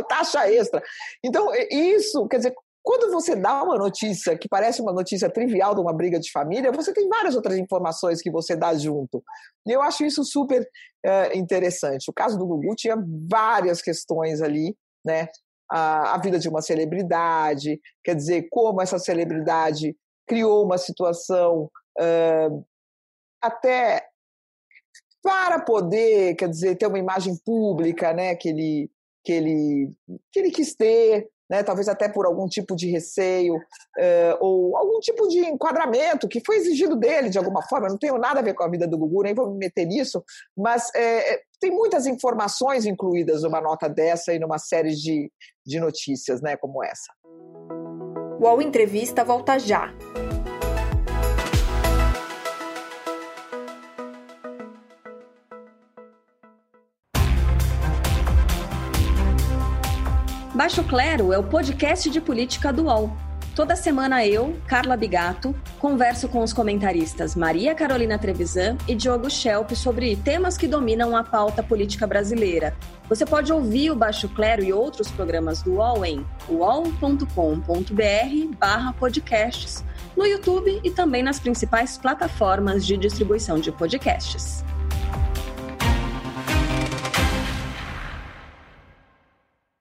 taxa 0.08 0.50
extra. 0.50 0.82
Então, 1.24 1.48
isso, 1.70 2.26
quer 2.28 2.36
dizer, 2.38 2.54
quando 2.82 3.10
você 3.12 3.36
dá 3.36 3.62
uma 3.62 3.76
notícia 3.76 4.36
que 4.38 4.48
parece 4.48 4.80
uma 4.80 4.92
notícia 4.92 5.28
trivial 5.28 5.74
de 5.74 5.80
uma 5.80 5.92
briga 5.92 6.18
de 6.18 6.30
família, 6.30 6.72
você 6.72 6.92
tem 6.92 7.08
várias 7.08 7.36
outras 7.36 7.58
informações 7.58 8.22
que 8.22 8.30
você 8.30 8.56
dá 8.56 8.74
junto. 8.74 9.22
E 9.66 9.72
eu 9.72 9.82
acho 9.82 10.04
isso 10.04 10.24
super 10.24 10.66
é, 11.04 11.36
interessante. 11.36 12.10
O 12.10 12.12
caso 12.12 12.38
do 12.38 12.46
Gugu 12.46 12.74
tinha 12.74 12.96
várias 13.28 13.82
questões 13.82 14.40
ali, 14.40 14.74
né? 15.04 15.28
A, 15.70 16.14
a 16.14 16.18
vida 16.18 16.38
de 16.38 16.48
uma 16.48 16.62
celebridade, 16.62 17.80
quer 18.02 18.16
dizer, 18.16 18.48
como 18.50 18.82
essa 18.82 18.98
celebridade 18.98 19.94
criou 20.26 20.64
uma 20.64 20.78
situação 20.78 21.70
uh, 22.00 22.64
até 23.40 24.09
para 25.22 25.60
poder, 25.60 26.34
quer 26.34 26.48
dizer, 26.48 26.76
ter 26.76 26.86
uma 26.86 26.98
imagem 26.98 27.36
pública, 27.44 28.12
né, 28.12 28.34
que 28.34 28.48
ele, 28.48 28.90
que 29.24 29.32
ele, 29.32 29.92
que 30.32 30.40
ele 30.40 30.50
quis 30.50 30.74
ter, 30.74 31.28
né, 31.50 31.64
talvez 31.64 31.88
até 31.88 32.08
por 32.08 32.24
algum 32.24 32.46
tipo 32.46 32.76
de 32.76 32.88
receio 32.88 33.56
uh, 33.56 34.36
ou 34.40 34.76
algum 34.76 35.00
tipo 35.00 35.26
de 35.26 35.40
enquadramento 35.40 36.28
que 36.28 36.40
foi 36.44 36.56
exigido 36.56 36.94
dele 36.94 37.28
de 37.28 37.38
alguma 37.38 37.60
forma. 37.62 37.88
Não 37.88 37.98
tenho 37.98 38.16
nada 38.18 38.38
a 38.38 38.42
ver 38.42 38.54
com 38.54 38.62
a 38.62 38.68
vida 38.68 38.86
do 38.86 38.96
Gugu, 38.96 39.24
nem 39.24 39.34
vou 39.34 39.50
me 39.50 39.58
meter 39.58 39.84
nisso, 39.84 40.22
mas 40.56 40.94
é, 40.94 41.40
tem 41.60 41.72
muitas 41.72 42.06
informações 42.06 42.86
incluídas 42.86 43.42
numa 43.42 43.60
nota 43.60 43.88
dessa 43.88 44.32
e 44.32 44.38
numa 44.38 44.58
série 44.58 44.94
de, 44.94 45.30
de 45.66 45.80
notícias, 45.80 46.40
né, 46.40 46.56
como 46.56 46.84
essa. 46.84 47.12
O 48.38 48.44
UOL 48.44 48.62
Entrevista 48.62 49.24
volta 49.24 49.58
já. 49.58 49.92
Baixo 60.60 60.84
Clero 60.84 61.32
é 61.32 61.38
o 61.38 61.42
podcast 61.42 62.10
de 62.10 62.20
política 62.20 62.70
do 62.70 62.84
UOL. 62.84 63.10
Toda 63.56 63.74
semana 63.74 64.26
eu, 64.26 64.60
Carla 64.66 64.94
Bigato, 64.94 65.56
converso 65.78 66.28
com 66.28 66.42
os 66.42 66.52
comentaristas 66.52 67.34
Maria 67.34 67.74
Carolina 67.74 68.18
Trevisan 68.18 68.76
e 68.86 68.94
Diogo 68.94 69.30
Schelp 69.30 69.70
sobre 69.70 70.14
temas 70.16 70.58
que 70.58 70.68
dominam 70.68 71.16
a 71.16 71.24
pauta 71.24 71.62
política 71.62 72.06
brasileira. 72.06 72.76
Você 73.08 73.24
pode 73.24 73.50
ouvir 73.50 73.90
o 73.90 73.96
Baixo 73.96 74.28
Clero 74.28 74.62
e 74.62 74.70
outros 74.70 75.10
programas 75.10 75.62
do 75.62 75.76
UOL 75.76 76.04
em 76.04 76.26
uol.com.br 76.46 77.24
podcasts, 78.98 79.82
no 80.14 80.26
YouTube 80.26 80.78
e 80.84 80.90
também 80.90 81.22
nas 81.22 81.40
principais 81.40 81.96
plataformas 81.96 82.84
de 82.84 82.98
distribuição 82.98 83.58
de 83.58 83.72
podcasts. 83.72 84.62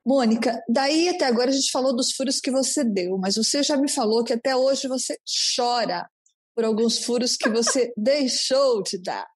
Mônica, 0.10 0.60
daí 0.68 1.08
até 1.08 1.26
agora 1.26 1.52
a 1.52 1.54
gente 1.54 1.70
falou 1.70 1.96
dos 1.96 2.14
furos 2.14 2.40
que 2.40 2.50
você 2.50 2.84
deu, 2.84 3.16
mas 3.20 3.36
você 3.36 3.62
já 3.62 3.78
me 3.78 3.88
falou 3.88 4.24
que 4.24 4.34
até 4.34 4.56
hoje 4.56 4.88
você 4.88 5.16
chora 5.56 6.10
por 6.56 6.66
alguns 6.66 6.98
furos 6.98 7.38
que 7.38 7.48
você 7.48 7.94
deixou 7.96 8.82
de 8.82 9.00
dar. 9.00 9.28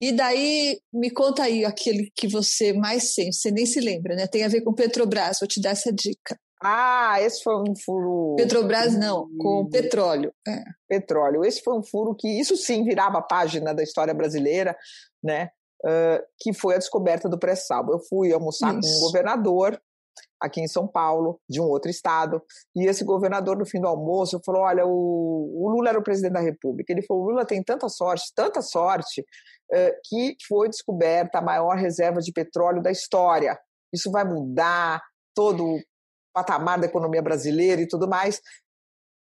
E 0.00 0.12
daí, 0.12 0.78
me 0.92 1.10
conta 1.10 1.42
aí 1.42 1.64
aquele 1.64 2.12
que 2.14 2.28
você 2.28 2.72
mais 2.72 3.12
sente, 3.12 3.34
você 3.34 3.50
nem 3.50 3.66
se 3.66 3.80
lembra, 3.80 4.14
né? 4.14 4.28
Tem 4.28 4.44
a 4.44 4.48
ver 4.48 4.60
com 4.60 4.72
Petrobras, 4.72 5.38
vou 5.40 5.48
te 5.48 5.60
dar 5.60 5.70
essa 5.70 5.92
dica. 5.92 6.38
Ah, 6.62 7.20
esse 7.20 7.42
foi 7.42 7.56
um 7.56 7.74
furo. 7.74 8.36
Petrobras 8.36 8.96
não, 8.96 9.28
com 9.36 9.68
petróleo. 9.68 10.32
É. 10.46 10.62
Petróleo. 10.88 11.44
Esse 11.44 11.60
foi 11.60 11.76
um 11.76 11.82
furo 11.82 12.14
que, 12.16 12.28
isso 12.28 12.56
sim, 12.56 12.84
virava 12.84 13.18
a 13.18 13.22
página 13.22 13.74
da 13.74 13.82
história 13.82 14.14
brasileira, 14.14 14.76
né? 15.20 15.48
Uh, 15.84 16.22
que 16.38 16.52
foi 16.52 16.76
a 16.76 16.78
descoberta 16.78 17.28
do 17.28 17.38
pré-sal. 17.38 17.84
Eu 17.90 17.98
fui 18.08 18.32
almoçar 18.32 18.78
isso. 18.78 18.80
com 18.80 18.96
um 18.96 19.00
governador 19.00 19.76
aqui 20.40 20.60
em 20.60 20.68
São 20.68 20.86
Paulo, 20.86 21.40
de 21.48 21.60
um 21.60 21.64
outro 21.64 21.90
estado. 21.90 22.42
E 22.76 22.86
esse 22.86 23.04
governador, 23.04 23.56
no 23.56 23.66
fim 23.66 23.80
do 23.80 23.88
almoço, 23.88 24.40
falou: 24.44 24.62
Olha, 24.62 24.84
o, 24.86 24.90
o 24.90 25.70
Lula 25.70 25.90
era 25.90 25.98
o 25.98 26.02
presidente 26.02 26.32
da 26.32 26.40
República. 26.40 26.92
Ele 26.92 27.02
falou: 27.02 27.24
o 27.24 27.30
Lula 27.30 27.44
tem 27.44 27.62
tanta 27.62 27.88
sorte, 27.88 28.32
tanta 28.34 28.60
sorte, 28.62 29.20
uh, 29.20 29.92
que 30.04 30.36
foi 30.46 30.68
descoberta 30.68 31.38
a 31.38 31.42
maior 31.42 31.76
reserva 31.76 32.20
de 32.20 32.32
petróleo 32.32 32.82
da 32.82 32.90
história. 32.90 33.58
Isso 33.92 34.10
vai 34.10 34.24
mudar 34.24 35.00
todo 35.34 35.64
o 35.64 35.80
patamar 36.34 36.78
da 36.78 36.86
economia 36.86 37.22
brasileira 37.22 37.80
e 37.80 37.88
tudo 37.88 38.08
mais. 38.08 38.40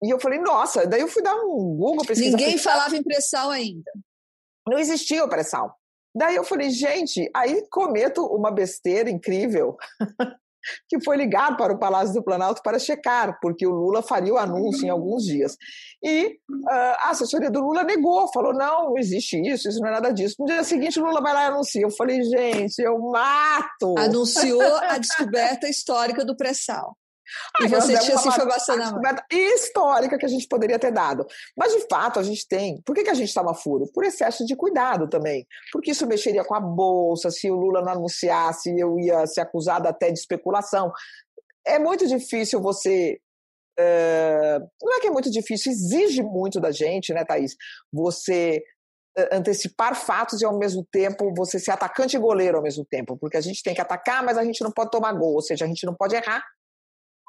E 0.02 0.12
eu 0.12 0.20
falei: 0.20 0.38
Nossa, 0.38 0.86
daí 0.86 1.00
eu 1.00 1.08
fui 1.08 1.22
dar 1.22 1.34
um 1.34 1.76
Google 1.76 2.04
pesquisa. 2.06 2.36
Ninguém 2.36 2.58
falava 2.58 2.96
em 2.96 3.02
pré-sal 3.02 3.50
ainda. 3.50 3.90
Não 4.66 4.78
existia 4.78 5.24
o 5.24 5.28
pré-sal. 5.28 5.76
Daí 6.16 6.36
eu 6.36 6.44
falei, 6.44 6.70
gente, 6.70 7.28
aí 7.34 7.66
cometo 7.68 8.24
uma 8.24 8.50
besteira 8.50 9.10
incrível. 9.10 9.76
que 10.88 11.02
foi 11.02 11.16
ligado 11.16 11.56
para 11.56 11.72
o 11.72 11.78
Palácio 11.78 12.14
do 12.14 12.22
Planalto 12.22 12.62
para 12.62 12.78
checar, 12.78 13.38
porque 13.40 13.66
o 13.66 13.72
Lula 13.72 14.02
faria 14.02 14.34
o 14.34 14.38
anúncio 14.38 14.86
em 14.86 14.90
alguns 14.90 15.24
dias. 15.24 15.56
E 16.02 16.38
uh, 16.50 16.96
a 17.00 17.10
assessoria 17.10 17.50
do 17.50 17.60
Lula 17.60 17.84
negou, 17.84 18.30
falou: 18.32 18.52
não, 18.52 18.90
não 18.90 18.98
existe 18.98 19.40
isso, 19.40 19.68
isso 19.68 19.80
não 19.80 19.88
é 19.88 19.92
nada 19.92 20.12
disso. 20.12 20.36
No 20.38 20.46
dia 20.46 20.64
seguinte, 20.64 21.00
o 21.00 21.04
Lula 21.04 21.20
vai 21.20 21.32
lá 21.32 21.44
e 21.44 21.46
anuncia. 21.48 21.82
Eu 21.82 21.90
falei: 21.90 22.22
gente, 22.22 22.78
eu 22.80 22.98
mato. 22.98 23.94
Anunciou 23.98 24.62
a 24.62 24.98
descoberta 24.98 25.68
histórica 25.68 26.24
do 26.24 26.36
pré-sal. 26.36 26.96
E 27.60 27.68
você 27.68 27.98
tinha 27.98 28.14
essa 28.14 28.28
informação 28.28 28.76
na 28.76 28.92
mão. 28.92 29.02
histórica 29.30 30.18
que 30.18 30.26
a 30.26 30.28
gente 30.28 30.46
poderia 30.46 30.78
ter 30.78 30.92
dado. 30.92 31.26
Mas, 31.56 31.72
de 31.72 31.86
fato, 31.88 32.18
a 32.18 32.22
gente 32.22 32.46
tem. 32.46 32.80
Por 32.82 32.94
que, 32.94 33.04
que 33.04 33.10
a 33.10 33.14
gente 33.14 33.32
toma 33.32 33.54
furo? 33.54 33.90
Por 33.92 34.04
excesso 34.04 34.44
de 34.44 34.56
cuidado 34.56 35.08
também. 35.08 35.46
Porque 35.72 35.90
isso 35.92 36.06
mexeria 36.06 36.44
com 36.44 36.54
a 36.54 36.60
Bolsa, 36.60 37.30
se 37.30 37.50
o 37.50 37.54
Lula 37.54 37.82
não 37.82 37.92
anunciasse, 37.92 38.74
eu 38.78 38.98
ia 38.98 39.26
ser 39.26 39.40
acusada 39.40 39.88
até 39.88 40.10
de 40.10 40.18
especulação. 40.18 40.92
É 41.66 41.78
muito 41.78 42.06
difícil 42.06 42.60
você. 42.60 43.18
Uh, 43.78 44.60
não 44.80 44.96
é 44.96 45.00
que 45.00 45.08
é 45.08 45.10
muito 45.10 45.28
difícil, 45.30 45.72
exige 45.72 46.22
muito 46.22 46.60
da 46.60 46.70
gente, 46.70 47.12
né, 47.12 47.24
Thaís? 47.24 47.56
Você 47.92 48.62
antecipar 49.32 49.94
fatos 49.94 50.40
e 50.40 50.44
ao 50.44 50.58
mesmo 50.58 50.84
tempo 50.90 51.32
você 51.36 51.58
ser 51.58 51.70
atacante 51.70 52.16
e 52.16 52.20
goleiro 52.20 52.56
ao 52.56 52.62
mesmo 52.62 52.84
tempo, 52.84 53.16
porque 53.16 53.36
a 53.36 53.40
gente 53.40 53.62
tem 53.62 53.74
que 53.74 53.80
atacar, 53.80 54.24
mas 54.24 54.36
a 54.36 54.44
gente 54.44 54.62
não 54.62 54.72
pode 54.72 54.90
tomar 54.90 55.12
gol, 55.12 55.34
ou 55.34 55.42
seja, 55.42 55.64
a 55.64 55.68
gente 55.68 55.86
não 55.86 55.94
pode 55.94 56.16
errar, 56.16 56.42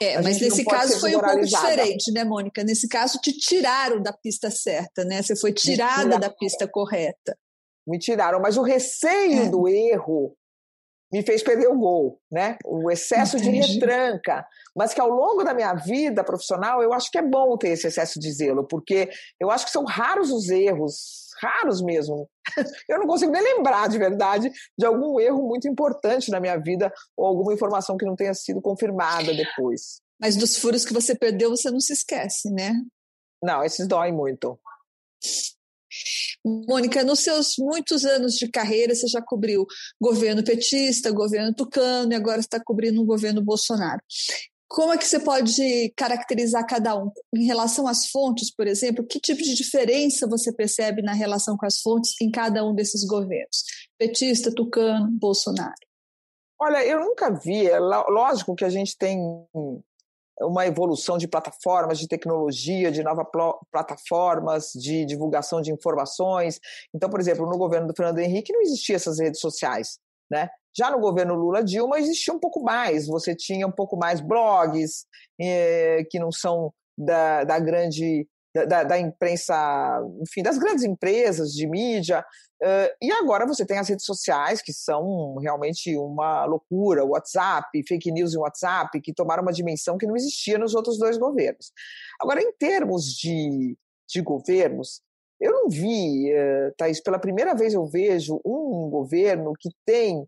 é, 0.01 0.21
mas 0.21 0.41
nesse 0.41 0.65
caso 0.65 0.99
foi 0.99 1.15
um 1.15 1.21
pouco 1.21 1.41
diferente, 1.41 2.11
né, 2.11 2.23
Mônica? 2.23 2.63
Nesse 2.63 2.87
caso, 2.87 3.17
te 3.19 3.31
tiraram 3.31 4.01
da 4.01 4.11
pista 4.11 4.51
certa, 4.51 5.05
né? 5.05 5.21
Você 5.21 5.35
foi 5.35 5.53
tirada 5.53 6.19
da 6.19 6.29
pista 6.29 6.67
correta. 6.67 7.37
Me 7.87 7.97
tiraram, 7.97 8.41
mas 8.41 8.57
o 8.57 8.61
receio 8.61 9.43
é. 9.43 9.49
do 9.49 9.67
erro 9.67 10.35
me 11.13 11.23
fez 11.23 11.41
perder 11.41 11.67
o 11.67 11.77
gol, 11.77 12.19
né? 12.29 12.57
O 12.65 12.91
excesso 12.91 13.37
Entendi. 13.37 13.61
de 13.61 13.73
retranca. 13.73 14.45
Mas 14.75 14.93
que 14.93 14.99
ao 14.99 15.09
longo 15.09 15.43
da 15.43 15.53
minha 15.53 15.73
vida 15.73 16.23
profissional, 16.23 16.81
eu 16.81 16.91
acho 16.91 17.09
que 17.09 17.17
é 17.17 17.21
bom 17.21 17.57
ter 17.57 17.69
esse 17.69 17.87
excesso 17.87 18.19
de 18.19 18.29
zelo, 18.33 18.67
porque 18.67 19.09
eu 19.39 19.49
acho 19.49 19.65
que 19.65 19.71
são 19.71 19.85
raros 19.85 20.31
os 20.31 20.49
erros, 20.49 21.29
raros 21.41 21.81
mesmo. 21.81 22.27
Eu 22.89 22.99
não 22.99 23.07
consigo 23.07 23.31
nem 23.31 23.41
lembrar 23.41 23.87
de 23.89 23.97
verdade 23.97 24.51
de 24.77 24.85
algum 24.85 25.19
erro 25.19 25.47
muito 25.47 25.67
importante 25.67 26.31
na 26.31 26.39
minha 26.39 26.57
vida 26.57 26.91
ou 27.15 27.25
alguma 27.25 27.53
informação 27.53 27.97
que 27.97 28.05
não 28.05 28.15
tenha 28.15 28.33
sido 28.33 28.61
confirmada 28.61 29.33
depois. 29.33 30.01
Mas 30.19 30.35
dos 30.35 30.57
furos 30.57 30.85
que 30.85 30.93
você 30.93 31.15
perdeu, 31.15 31.49
você 31.49 31.69
não 31.69 31.79
se 31.79 31.93
esquece, 31.93 32.49
né? 32.49 32.73
Não, 33.43 33.63
esses 33.63 33.87
doem 33.87 34.13
muito. 34.13 34.57
Mônica, 36.43 37.03
nos 37.03 37.19
seus 37.19 37.55
muitos 37.57 38.05
anos 38.05 38.35
de 38.35 38.49
carreira, 38.49 38.93
você 38.93 39.07
já 39.07 39.21
cobriu 39.21 39.65
governo 39.99 40.43
petista, 40.43 41.11
governo 41.11 41.53
tucano 41.53 42.11
e 42.11 42.15
agora 42.15 42.39
está 42.39 42.63
cobrindo 42.63 43.01
um 43.01 43.05
governo 43.05 43.41
Bolsonaro. 43.41 44.01
Como 44.67 44.93
é 44.93 44.97
que 44.97 45.05
você 45.05 45.19
pode 45.19 45.93
caracterizar 45.95 46.65
cada 46.67 46.97
um? 46.97 47.11
Em 47.33 47.45
relação 47.45 47.87
às 47.87 48.07
fontes, 48.07 48.53
por 48.53 48.67
exemplo, 48.67 49.05
que 49.05 49.19
tipo 49.19 49.41
de 49.41 49.53
diferença 49.53 50.27
você 50.27 50.51
percebe 50.51 51.01
na 51.01 51.13
relação 51.13 51.55
com 51.55 51.65
as 51.65 51.79
fontes 51.79 52.19
em 52.21 52.31
cada 52.31 52.65
um 52.65 52.73
desses 52.73 53.05
governos? 53.05 53.63
Petista, 53.97 54.51
tucano, 54.53 55.09
Bolsonaro. 55.11 55.73
Olha, 56.59 56.85
eu 56.85 56.99
nunca 56.99 57.29
vi, 57.29 57.67
é 57.67 57.79
lógico 57.79 58.55
que 58.55 58.65
a 58.65 58.69
gente 58.69 58.97
tem 58.97 59.19
uma 60.41 60.65
evolução 60.65 61.17
de 61.17 61.27
plataformas, 61.27 61.99
de 61.99 62.07
tecnologia, 62.07 62.91
de 62.91 63.03
novas 63.03 63.27
plataformas, 63.71 64.71
de 64.73 65.05
divulgação 65.05 65.61
de 65.61 65.71
informações. 65.71 66.59
Então, 66.93 67.09
por 67.09 67.19
exemplo, 67.19 67.45
no 67.45 67.57
governo 67.57 67.87
do 67.87 67.95
Fernando 67.95 68.19
Henrique 68.19 68.51
não 68.51 68.61
existiam 68.61 68.95
essas 68.95 69.19
redes 69.19 69.39
sociais, 69.39 69.99
né? 70.29 70.49
Já 70.77 70.91
no 70.91 70.99
governo 70.99 71.35
Lula 71.35 71.63
Dilma 71.63 71.99
existia 71.99 72.33
um 72.33 72.39
pouco 72.39 72.61
mais, 72.61 73.07
você 73.07 73.35
tinha 73.35 73.65
um 73.65 73.71
pouco 73.71 73.95
mais 73.97 74.19
blogs 74.19 75.05
eh, 75.39 76.03
que 76.09 76.19
não 76.19 76.31
são 76.31 76.73
da, 76.97 77.43
da 77.43 77.59
grande 77.59 78.27
da, 78.63 78.83
da, 78.83 78.97
imprensa, 78.97 80.01
enfim, 80.21 80.41
das 80.41 80.57
grandes 80.57 80.85
empresas 80.85 81.51
de 81.51 81.67
mídia. 81.67 82.25
Uh, 82.63 82.87
e 83.01 83.11
agora 83.11 83.45
você 83.45 83.65
tem 83.65 83.77
as 83.77 83.89
redes 83.89 84.05
sociais, 84.05 84.61
que 84.61 84.71
são 84.71 85.35
realmente 85.35 85.95
uma 85.97 86.45
loucura, 86.45 87.03
WhatsApp, 87.03 87.67
fake 87.85 88.11
news 88.11 88.33
em 88.33 88.37
WhatsApp, 88.37 89.01
que 89.01 89.13
tomaram 89.13 89.43
uma 89.43 89.51
dimensão 89.51 89.97
que 89.97 90.07
não 90.07 90.15
existia 90.15 90.57
nos 90.57 90.73
outros 90.73 90.97
dois 90.97 91.17
governos. 91.17 91.73
Agora, 92.21 92.41
em 92.41 92.53
termos 92.53 93.13
de, 93.13 93.77
de 94.07 94.21
governos, 94.21 95.01
eu 95.41 95.51
não 95.51 95.67
vi, 95.67 96.33
uh, 96.33 96.73
Thaís, 96.77 97.01
pela 97.01 97.19
primeira 97.19 97.53
vez 97.53 97.73
eu 97.73 97.85
vejo 97.85 98.39
um 98.45 98.89
governo 98.89 99.51
que 99.59 99.69
tem, 99.85 100.25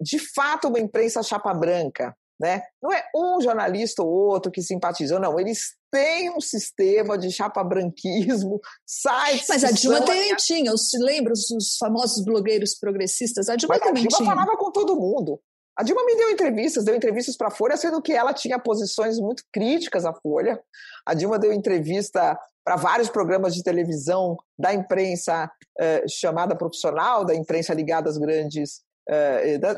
de 0.00 0.18
fato, 0.18 0.68
uma 0.68 0.80
imprensa 0.80 1.22
chapa 1.22 1.52
branca. 1.54 2.14
Né? 2.40 2.62
Não 2.80 2.92
é 2.92 3.04
um 3.14 3.40
jornalista 3.40 4.02
ou 4.02 4.08
outro 4.08 4.52
que 4.52 4.62
simpatizou, 4.62 5.18
não. 5.18 5.40
Eles 5.40 5.74
têm 5.90 6.30
um 6.30 6.40
sistema 6.40 7.18
de 7.18 7.32
chapa-branquismo, 7.32 8.60
sites. 8.86 9.48
Mas 9.48 9.64
a 9.64 9.72
Dilma 9.72 10.00
também 10.02 10.36
tinha, 10.36 10.72
os, 10.72 10.90
lembra 11.00 11.32
os, 11.32 11.50
os 11.50 11.76
famosos 11.76 12.24
blogueiros 12.24 12.74
progressistas? 12.78 13.48
A 13.48 13.56
Dilma 13.56 13.74
Mas 13.74 13.84
também 13.84 14.04
a 14.04 14.06
Dilma 14.06 14.18
tinha. 14.18 14.36
falava 14.36 14.56
com 14.56 14.70
todo 14.70 14.94
mundo. 14.94 15.40
A 15.76 15.82
Dilma 15.82 16.04
me 16.04 16.16
deu 16.16 16.30
entrevistas, 16.30 16.84
deu 16.84 16.94
entrevistas 16.94 17.36
para 17.36 17.48
a 17.48 17.52
Folha, 17.52 17.76
sendo 17.76 18.00
que 18.00 18.12
ela 18.12 18.32
tinha 18.32 18.58
posições 18.58 19.18
muito 19.18 19.42
críticas 19.52 20.04
à 20.04 20.12
Folha. 20.12 20.60
A 21.04 21.14
Dilma 21.14 21.38
deu 21.38 21.52
entrevista 21.52 22.38
para 22.64 22.76
vários 22.76 23.08
programas 23.08 23.54
de 23.54 23.62
televisão 23.62 24.36
da 24.58 24.74
imprensa 24.74 25.50
eh, 25.78 26.04
chamada 26.08 26.54
profissional, 26.54 27.24
da 27.24 27.34
imprensa 27.34 27.72
ligada 27.74 28.10
às 28.10 28.18
grandes 28.18 28.82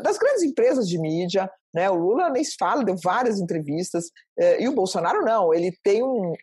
das 0.02 0.18
grandes 0.18 0.42
empresas 0.42 0.88
de 0.88 0.98
mídia. 0.98 1.50
Né? 1.72 1.88
O 1.88 1.94
Lula 1.94 2.30
nem 2.30 2.42
se 2.42 2.56
fala, 2.58 2.84
deu 2.84 2.96
várias 3.02 3.38
entrevistas, 3.38 4.06
uh, 4.38 4.60
e 4.60 4.68
o 4.68 4.74
Bolsonaro 4.74 5.24
não, 5.24 5.54
ele 5.54 5.72
tem, 5.82 6.02
um, 6.02 6.34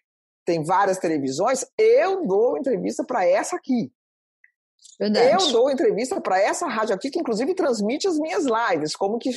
tem 0.46 0.64
várias 0.64 0.98
televisões. 0.98 1.66
Eu 1.78 2.26
dou 2.26 2.58
entrevista 2.58 3.04
para 3.04 3.26
essa 3.26 3.56
aqui. 3.56 3.92
Verdade. 5.00 5.44
Eu 5.44 5.52
dou 5.52 5.70
entrevista 5.70 6.20
para 6.22 6.40
essa 6.40 6.68
rádio 6.68 6.96
aqui, 6.96 7.10
que 7.10 7.20
inclusive 7.20 7.54
transmite 7.54 8.08
as 8.08 8.18
minhas 8.18 8.46
lives, 8.46 8.96
como 8.96 9.20
que 9.20 9.32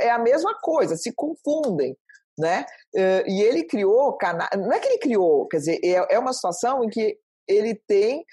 é 0.00 0.10
a 0.10 0.18
mesma 0.18 0.58
coisa, 0.60 0.96
se 0.96 1.12
confundem. 1.12 1.96
Né? 2.36 2.64
Uh, 2.94 3.28
e 3.28 3.42
ele 3.42 3.64
criou 3.64 4.16
canal. 4.16 4.48
Não 4.56 4.72
é 4.72 4.80
que 4.80 4.88
ele 4.88 4.98
criou, 4.98 5.46
quer 5.46 5.58
dizer, 5.58 5.78
é, 5.84 6.14
é 6.14 6.18
uma 6.18 6.32
situação 6.32 6.82
em 6.82 6.88
que 6.88 7.16
ele 7.46 7.80
tem 7.86 8.24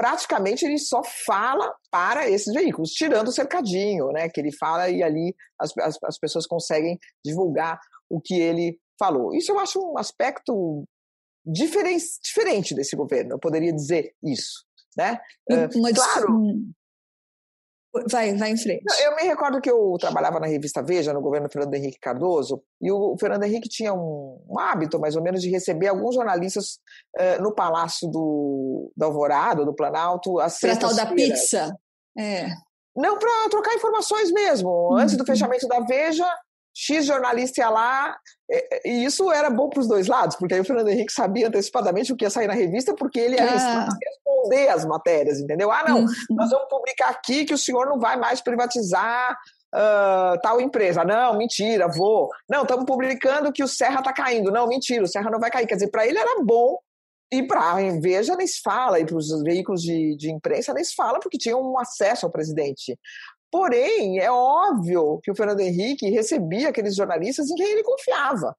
praticamente 0.00 0.64
ele 0.64 0.78
só 0.78 1.02
fala 1.26 1.74
para 1.90 2.26
esses 2.26 2.54
veículos, 2.54 2.92
tirando 2.92 3.28
o 3.28 3.32
cercadinho, 3.32 4.10
né? 4.12 4.30
Que 4.30 4.40
ele 4.40 4.50
fala 4.50 4.88
e 4.88 5.02
ali 5.02 5.36
as, 5.60 5.76
as, 5.76 5.98
as 6.02 6.18
pessoas 6.18 6.46
conseguem 6.46 6.98
divulgar 7.22 7.78
o 8.08 8.18
que 8.18 8.32
ele 8.32 8.80
falou. 8.98 9.34
Isso 9.34 9.52
eu 9.52 9.58
acho 9.58 9.78
um 9.78 9.98
aspecto 9.98 10.84
diferen, 11.44 11.98
diferente 12.24 12.74
desse 12.74 12.96
governo, 12.96 13.34
eu 13.34 13.38
poderia 13.38 13.74
dizer 13.74 14.14
isso. 14.24 14.64
Né? 14.96 15.20
Uma, 15.74 15.92
claro, 15.92 16.28
Vai, 18.08 18.34
vai 18.36 18.50
em 18.50 18.56
frente. 18.56 18.84
Eu 19.02 19.16
me 19.16 19.22
recordo 19.22 19.60
que 19.60 19.70
eu 19.70 19.96
trabalhava 19.98 20.38
na 20.38 20.46
revista 20.46 20.82
Veja, 20.82 21.12
no 21.12 21.20
governo 21.20 21.48
Fernando 21.50 21.74
Henrique 21.74 21.98
Cardoso, 21.98 22.62
e 22.80 22.90
o 22.90 23.16
Fernando 23.18 23.42
Henrique 23.42 23.68
tinha 23.68 23.92
um, 23.92 24.40
um 24.48 24.58
hábito, 24.58 25.00
mais 25.00 25.16
ou 25.16 25.22
menos, 25.22 25.42
de 25.42 25.50
receber 25.50 25.88
alguns 25.88 26.14
jornalistas 26.14 26.78
uh, 27.18 27.42
no 27.42 27.52
Palácio 27.52 28.08
do, 28.08 28.92
do 28.96 29.04
Alvorada, 29.04 29.64
do 29.64 29.74
Planalto, 29.74 30.38
às 30.38 30.60
Para 30.60 30.76
tal 30.76 30.94
da 30.94 31.06
pizza? 31.06 31.76
É. 32.16 32.46
Não, 32.96 33.18
para 33.18 33.48
trocar 33.50 33.74
informações 33.74 34.30
mesmo. 34.30 34.96
Antes 34.96 35.16
do 35.16 35.20
uhum. 35.20 35.26
fechamento 35.26 35.66
da 35.66 35.80
Veja, 35.80 36.26
X 36.74 37.06
jornalista 37.06 37.60
ia 37.60 37.70
lá, 37.70 38.16
e 38.84 39.04
isso 39.04 39.30
era 39.30 39.50
bom 39.50 39.68
para 39.68 39.80
os 39.80 39.88
dois 39.88 40.06
lados, 40.06 40.36
porque 40.36 40.54
aí 40.54 40.60
o 40.60 40.64
Fernando 40.64 40.88
Henrique 40.88 41.12
sabia 41.12 41.48
antecipadamente 41.48 42.12
o 42.12 42.16
que 42.16 42.24
ia 42.24 42.30
sair 42.30 42.46
na 42.46 42.54
revista, 42.54 42.94
porque 42.94 43.18
ele 43.18 43.36
ia 43.36 43.44
ah. 43.44 43.88
responder 43.88 44.68
as 44.68 44.84
matérias, 44.84 45.40
entendeu? 45.40 45.70
Ah, 45.70 45.84
não, 45.86 46.00
uhum. 46.00 46.06
nós 46.30 46.50
vamos 46.50 46.68
publicar 46.68 47.10
aqui 47.10 47.44
que 47.44 47.54
o 47.54 47.58
senhor 47.58 47.86
não 47.86 47.98
vai 47.98 48.16
mais 48.16 48.40
privatizar 48.40 49.36
uh, 49.74 50.40
tal 50.42 50.60
empresa. 50.60 51.04
Não, 51.04 51.36
mentira, 51.36 51.88
vou. 51.88 52.28
Não, 52.48 52.62
estamos 52.62 52.84
publicando 52.84 53.52
que 53.52 53.62
o 53.62 53.68
Serra 53.68 54.00
está 54.00 54.12
caindo. 54.12 54.50
Não, 54.50 54.66
mentira, 54.66 55.02
o 55.02 55.08
Serra 55.08 55.30
não 55.30 55.40
vai 55.40 55.50
cair. 55.50 55.66
Quer 55.66 55.74
dizer, 55.74 55.90
para 55.90 56.06
ele 56.06 56.18
era 56.18 56.42
bom, 56.42 56.78
e 57.32 57.42
para 57.44 57.60
a 57.60 58.00
Veja 58.00 58.34
nem 58.34 58.46
se 58.46 58.60
fala, 58.60 58.98
e 58.98 59.06
para 59.06 59.16
os 59.16 59.42
veículos 59.42 59.82
de, 59.82 60.16
de 60.16 60.30
imprensa 60.30 60.74
nem 60.74 60.82
se 60.82 60.94
fala, 60.94 61.20
porque 61.20 61.38
tinham 61.38 61.60
um 61.60 61.78
acesso 61.78 62.26
ao 62.26 62.32
presidente. 62.32 62.98
Porém, 63.50 64.18
é 64.20 64.30
óbvio 64.30 65.18
que 65.22 65.30
o 65.30 65.34
Fernando 65.34 65.60
Henrique 65.60 66.08
recebia 66.08 66.68
aqueles 66.68 66.94
jornalistas 66.94 67.50
em 67.50 67.54
quem 67.54 67.66
ele 67.66 67.82
confiava. 67.82 68.54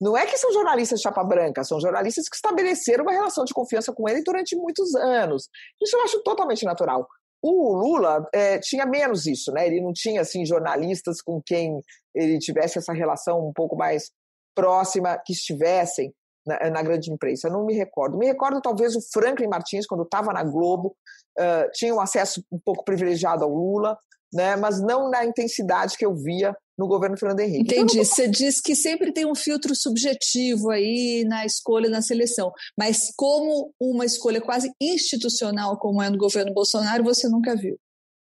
Não 0.00 0.16
é 0.16 0.26
que 0.26 0.36
são 0.36 0.52
jornalistas 0.52 0.98
de 0.98 1.04
chapa 1.04 1.24
branca, 1.24 1.64
são 1.64 1.80
jornalistas 1.80 2.28
que 2.28 2.36
estabeleceram 2.36 3.04
uma 3.04 3.12
relação 3.12 3.44
de 3.44 3.54
confiança 3.54 3.92
com 3.92 4.08
ele 4.08 4.22
durante 4.22 4.54
muitos 4.56 4.94
anos. 4.94 5.48
Isso 5.82 5.96
eu 5.96 6.02
acho 6.02 6.22
totalmente 6.22 6.64
natural. 6.64 7.06
O 7.40 7.74
Lula 7.74 8.26
é, 8.32 8.58
tinha 8.58 8.84
menos 8.86 9.26
isso, 9.26 9.52
né? 9.52 9.66
Ele 9.66 9.80
não 9.80 9.92
tinha 9.92 10.22
assim 10.22 10.44
jornalistas 10.44 11.22
com 11.22 11.40
quem 11.44 11.80
ele 12.14 12.38
tivesse 12.38 12.78
essa 12.78 12.92
relação 12.92 13.48
um 13.48 13.52
pouco 13.52 13.76
mais 13.76 14.10
próxima, 14.54 15.18
que 15.24 15.32
estivessem 15.32 16.12
na, 16.46 16.70
na 16.70 16.82
grande 16.82 17.12
imprensa. 17.12 17.48
Não 17.48 17.64
me 17.64 17.74
recordo. 17.74 18.16
Me 18.16 18.26
recordo 18.26 18.60
talvez 18.60 18.94
o 18.96 19.00
Franklin 19.12 19.48
Martins 19.48 19.86
quando 19.86 20.04
estava 20.04 20.32
na 20.32 20.42
Globo 20.42 20.96
uh, 21.38 21.70
tinha 21.72 21.94
um 21.94 22.00
acesso 22.00 22.42
um 22.50 22.58
pouco 22.58 22.84
privilegiado 22.84 23.44
ao 23.44 23.50
Lula 23.50 23.96
né, 24.34 24.56
mas 24.56 24.82
não 24.82 25.08
na 25.08 25.24
intensidade 25.24 25.96
que 25.96 26.04
eu 26.04 26.14
via 26.14 26.54
no 26.76 26.88
governo 26.88 27.16
Fernando 27.16 27.38
Henrique. 27.38 27.62
Então, 27.62 27.84
Entendi. 27.84 28.00
Então, 28.00 28.04
Você 28.04 28.28
diz 28.28 28.60
que 28.60 28.74
sempre 28.74 29.12
tem 29.12 29.24
um 29.24 29.34
filtro 29.34 29.74
subjetivo 29.76 30.70
aí 30.70 31.24
na 31.24 31.46
escolha, 31.46 31.88
na 31.88 32.02
seleção, 32.02 32.52
mas 32.76 33.12
como 33.16 33.72
uma 33.80 34.04
escolha 34.04 34.40
quase 34.40 34.72
institucional, 34.80 35.78
como 35.78 36.02
é 36.02 36.10
no 36.10 36.18
governo 36.18 36.52
Bolsonaro, 36.52 37.04
você 37.04 37.28
nunca 37.28 37.54
viu? 37.54 37.78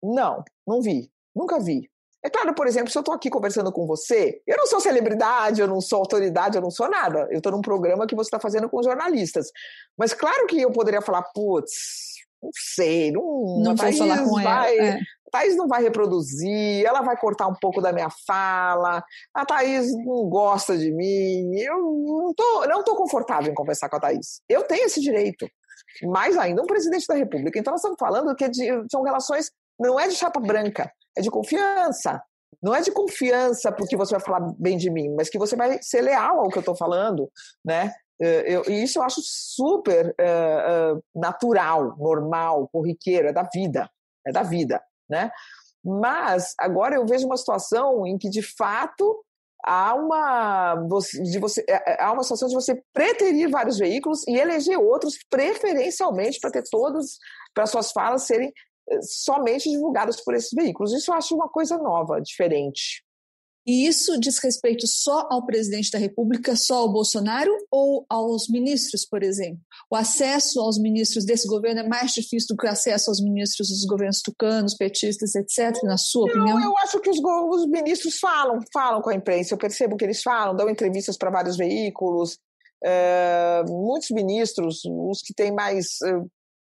Não, 0.04 0.43
não 0.67 0.82
vi. 0.82 1.10
Nunca 1.36 1.60
vi. 1.60 1.89
É 2.23 2.30
claro, 2.30 2.53
por 2.53 2.67
exemplo, 2.67 2.91
se 2.91 2.97
eu 2.97 3.01
estou 3.01 3.13
aqui 3.13 3.30
conversando 3.30 3.71
com 3.71 3.86
você, 3.86 4.41
eu 4.45 4.58
não 4.58 4.65
sou 4.65 4.80
celebridade, 4.80 5.62
eu 5.62 5.67
não 5.67 5.80
sou 5.80 5.99
autoridade, 5.99 6.58
eu 6.58 6.62
não 6.62 6.71
sou 6.71 6.89
nada. 6.89 7.27
Eu 7.32 7.38
estou 7.38 7.51
num 7.51 7.62
programa 7.62 8.08
que 8.08 8.15
você 8.15 8.27
está 8.27 8.39
fazendo 8.39 8.69
com 8.69 8.82
jornalistas. 8.84 9.51
Mas 9.97 10.13
claro 10.13 10.47
que 10.47 10.60
eu 10.60 10.71
poderia 10.71 11.01
falar, 11.01 11.21
putz, 11.34 12.17
não 12.41 12.49
sei, 12.53 13.12
não, 13.12 13.62
não 13.63 13.75
vou 13.75 13.93
falar 13.93 14.23
com 14.23 14.41
vai, 14.41 14.77
ela. 14.77 14.88
É. 14.88 14.99
Thaís 15.32 15.56
não 15.56 15.67
vai 15.67 15.84
reproduzir, 15.84 16.86
ela 16.86 17.01
vai 17.01 17.17
cortar 17.17 17.47
um 17.47 17.56
pouco 17.56 17.82
da 17.82 17.91
minha 17.91 18.10
fala, 18.25 19.03
a 19.34 19.45
Thaís 19.45 19.91
não 19.93 20.30
gosta 20.30 20.77
de 20.77 20.91
mim, 20.91 21.53
eu 21.60 21.77
não 21.77 22.34
tô, 22.34 22.65
não 22.65 22.84
tô 22.84 22.95
confortável 22.95 23.51
em 23.51 23.56
conversar 23.56 23.89
com 23.89 23.97
a 23.97 23.99
Thaís. 23.99 24.41
Eu 24.47 24.63
tenho 24.63 24.86
esse 24.86 25.01
direito. 25.01 25.47
Mais 26.03 26.38
ainda, 26.38 26.62
um 26.62 26.65
presidente 26.65 27.06
da 27.08 27.15
República. 27.15 27.58
Então, 27.58 27.71
nós 27.71 27.82
estamos 27.82 27.97
falando 27.99 28.36
que 28.36 28.45
é 28.45 28.49
de, 28.49 28.67
são 28.89 29.03
relações, 29.03 29.51
não 29.80 29.99
é 29.99 30.08
de 30.08 30.15
chapa 30.15 30.39
branca, 30.39 30.91
é 31.17 31.21
de 31.21 31.30
confiança. 31.30 32.21
Não 32.62 32.73
é 32.73 32.82
de 32.82 32.91
confiança 32.91 33.71
porque 33.71 33.97
você 33.97 34.15
vai 34.15 34.23
falar 34.23 34.53
bem 34.58 34.77
de 34.77 34.89
mim, 34.89 35.13
mas 35.15 35.30
que 35.30 35.38
você 35.38 35.56
vai 35.56 35.80
ser 35.82 36.01
leal 36.01 36.39
ao 36.39 36.49
que 36.49 36.58
eu 36.58 36.62
estou 36.62 36.75
falando, 36.75 37.30
né? 37.63 37.93
Eh, 38.19 38.43
eu, 38.47 38.63
e 38.67 38.84
isso 38.84 38.97
eu 38.97 39.03
acho 39.03 39.21
super 39.23 40.08
uh, 40.08 40.95
uh, 40.95 41.03
natural, 41.13 41.95
normal, 41.97 42.67
corriqueiro, 42.71 43.27
é 43.27 43.34
da 43.34 43.43
vida, 43.43 43.88
é 44.25 44.32
da 44.32 44.41
vida 44.41 44.82
né? 45.10 45.32
Mas 45.84 46.53
agora 46.60 46.95
eu 46.95 47.06
vejo 47.06 47.25
uma 47.25 47.38
situação 47.38 48.06
em 48.06 48.17
que 48.17 48.30
de 48.30 48.41
fato 48.41 49.23
há 49.65 49.93
uma 49.95 50.75
de 51.23 51.39
você 51.39 51.65
há 51.99 52.12
uma 52.12 52.23
situação 52.23 52.47
de 52.47 52.56
você 52.56 52.82
preterir 52.93 53.49
vários 53.49 53.77
veículos 53.77 54.27
e 54.27 54.38
eleger 54.38 54.77
outros 54.77 55.17
preferencialmente 55.30 56.39
para 56.39 56.51
ter 56.51 56.63
todos 56.69 57.17
para 57.53 57.65
suas 57.65 57.91
falas 57.91 58.23
serem 58.23 58.51
somente 59.02 59.69
divulgadas 59.69 60.21
por 60.23 60.34
esses 60.34 60.52
veículos. 60.54 60.93
Isso 60.93 61.12
eu 61.12 61.15
acho 61.15 61.36
uma 61.36 61.50
coisa 61.50 61.78
nova, 61.78 62.21
diferente. 62.21 63.04
E 63.67 63.86
isso 63.86 64.17
diz 64.17 64.38
respeito 64.38 64.88
só 64.88 65.28
ao 65.30 65.45
presidente 65.45 65.91
da 65.91 66.00
República, 66.00 66.56
só 66.56 66.78
ao 66.78 66.89
Bolsonaro 66.89 67.52
ou 67.69 68.06
aos 68.10 68.47
ministros, 68.47 69.06
por 69.06 69.21
exemplo? 69.21 69.60
O 69.91 69.95
acesso 69.97 70.62
aos 70.62 70.80
ministros 70.80 71.26
desse 71.26 71.45
governo 71.50 71.82
é 71.82 71.88
mais 71.88 72.13
difícil 72.13 72.56
do 72.56 72.58
que 72.58 72.65
o 72.65 72.69
acesso 72.69 73.10
aos 73.10 73.21
ministros 73.21 73.67
dos 73.67 73.84
governos 73.84 74.21
tucanos, 74.21 74.73
petistas, 74.73 75.36
etc., 75.36 75.84
na 75.84 75.97
sua 75.97 76.28
Não, 76.28 76.43
opinião? 76.43 76.63
Eu 76.63 76.78
acho 76.78 76.97
que 77.02 77.10
os, 77.10 77.19
os, 77.19 77.67
ministros 77.67 78.17
falam, 78.19 78.58
falam 78.71 79.02
com 79.02 79.10
a 79.10 79.15
imprensa, 79.15 79.54
eu 79.54 79.58
percebo 79.58 79.97
que 79.97 80.06
eles 80.06 80.23
falam, 80.23 80.56
dão 80.56 80.69
entrevistas 80.69 81.17
para 81.17 81.30
vários 81.30 81.58
veículos. 81.58 82.39
É, 82.82 83.63
muitos 83.67 84.12
ministros, 84.12 84.80
os 84.86 85.21
que 85.21 85.34
têm 85.34 85.52
mais. 85.52 85.97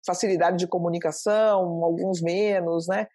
Facilidade 0.05 0.57
de 0.57 0.67
comunicação, 0.67 1.83
alguns 1.83 2.21
menos, 2.21 2.87
né? 2.87 3.07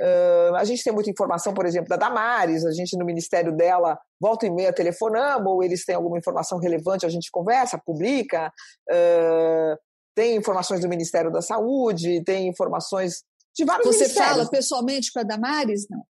Uh, 0.00 0.54
a 0.56 0.64
gente 0.64 0.82
tem 0.84 0.92
muita 0.92 1.10
informação, 1.10 1.52
por 1.52 1.66
exemplo, 1.66 1.88
da 1.88 1.96
Damares, 1.96 2.64
a 2.64 2.72
gente 2.72 2.96
no 2.96 3.04
ministério 3.04 3.54
dela 3.54 3.98
volta 4.20 4.46
e 4.46 4.50
meia 4.50 4.72
telefonamos, 4.72 5.46
ou 5.46 5.62
eles 5.62 5.84
têm 5.84 5.94
alguma 5.94 6.18
informação 6.18 6.58
relevante, 6.58 7.06
a 7.06 7.08
gente 7.08 7.30
conversa, 7.30 7.80
publica. 7.84 8.52
Uh, 8.88 9.76
tem 10.14 10.36
informações 10.36 10.80
do 10.80 10.88
Ministério 10.88 11.30
da 11.30 11.40
Saúde, 11.40 12.24
tem 12.24 12.48
informações 12.48 13.22
de 13.56 13.64
vários 13.64 13.86
Você 13.86 14.08
fala 14.08 14.48
pessoalmente 14.48 15.12
com 15.12 15.20
a 15.20 15.22
Damares, 15.22 15.86
não? 15.88 16.02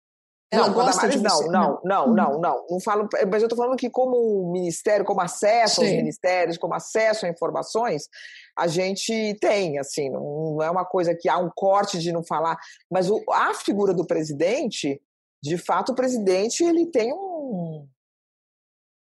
Ela 0.50 0.68
não, 0.68 0.74
gosta 0.74 1.09
Damares, 1.09 1.20
de 1.20 1.28
você? 1.28 1.44
não, 1.48 1.50
não, 1.50 1.80
não, 1.85 2.14
não, 2.14 2.40
não, 2.40 2.66
não. 2.70 2.80
falo, 2.80 3.09
mas 3.30 3.42
eu 3.42 3.46
estou 3.46 3.56
falando 3.56 3.76
que 3.76 3.90
como 3.90 4.52
ministério, 4.52 5.04
como 5.04 5.20
acesso 5.20 5.80
Sim. 5.80 5.88
aos 5.88 5.96
ministérios, 5.96 6.56
como 6.56 6.72
acesso 6.72 7.26
a 7.26 7.28
informações, 7.28 8.09
a 8.56 8.68
gente 8.68 9.37
tem, 9.40 9.78
assim, 9.78 10.09
não 10.09 10.62
é 10.62 10.70
uma 10.70 10.85
coisa 10.85 11.16
que 11.16 11.28
há 11.28 11.37
um 11.37 11.50
corte 11.54 11.98
de 11.98 12.12
não 12.12 12.22
falar, 12.22 12.56
mas 12.88 13.11
o, 13.11 13.20
a 13.32 13.54
figura 13.54 13.92
do 13.92 14.06
presidente, 14.06 15.02
de 15.42 15.59
fato, 15.59 15.90
o 15.90 15.96
presidente 15.96 16.62
ele 16.62 16.87
tem 16.87 17.12
um, 17.12 17.88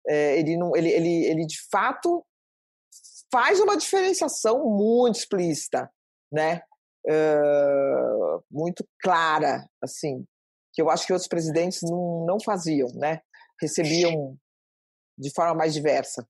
é, 0.08 0.38
ele 0.39 0.56
não, 0.58 0.75
ele, 0.75 0.89
ele, 0.89 1.25
ele 1.25 1.45
de 1.47 1.60
fato 1.71 2.23
faz 3.32 3.60
uma 3.60 3.77
diferenciação 3.77 4.65
muito 4.65 5.15
explícita, 5.15 5.89
né? 6.32 6.62
Uh, 7.04 8.43
muito 8.51 8.88
clara, 9.01 9.67
assim, 9.82 10.23
que 10.73 10.81
eu 10.81 10.89
acho 10.89 11.05
que 11.05 11.13
outros 11.13 11.27
presidentes 11.27 11.79
não, 11.84 12.25
não 12.25 12.39
faziam, 12.39 12.88
né? 12.95 13.19
Recebiam 13.62 14.38
de 15.17 15.31
forma 15.31 15.53
mais 15.53 15.73
diversa. 15.73 16.25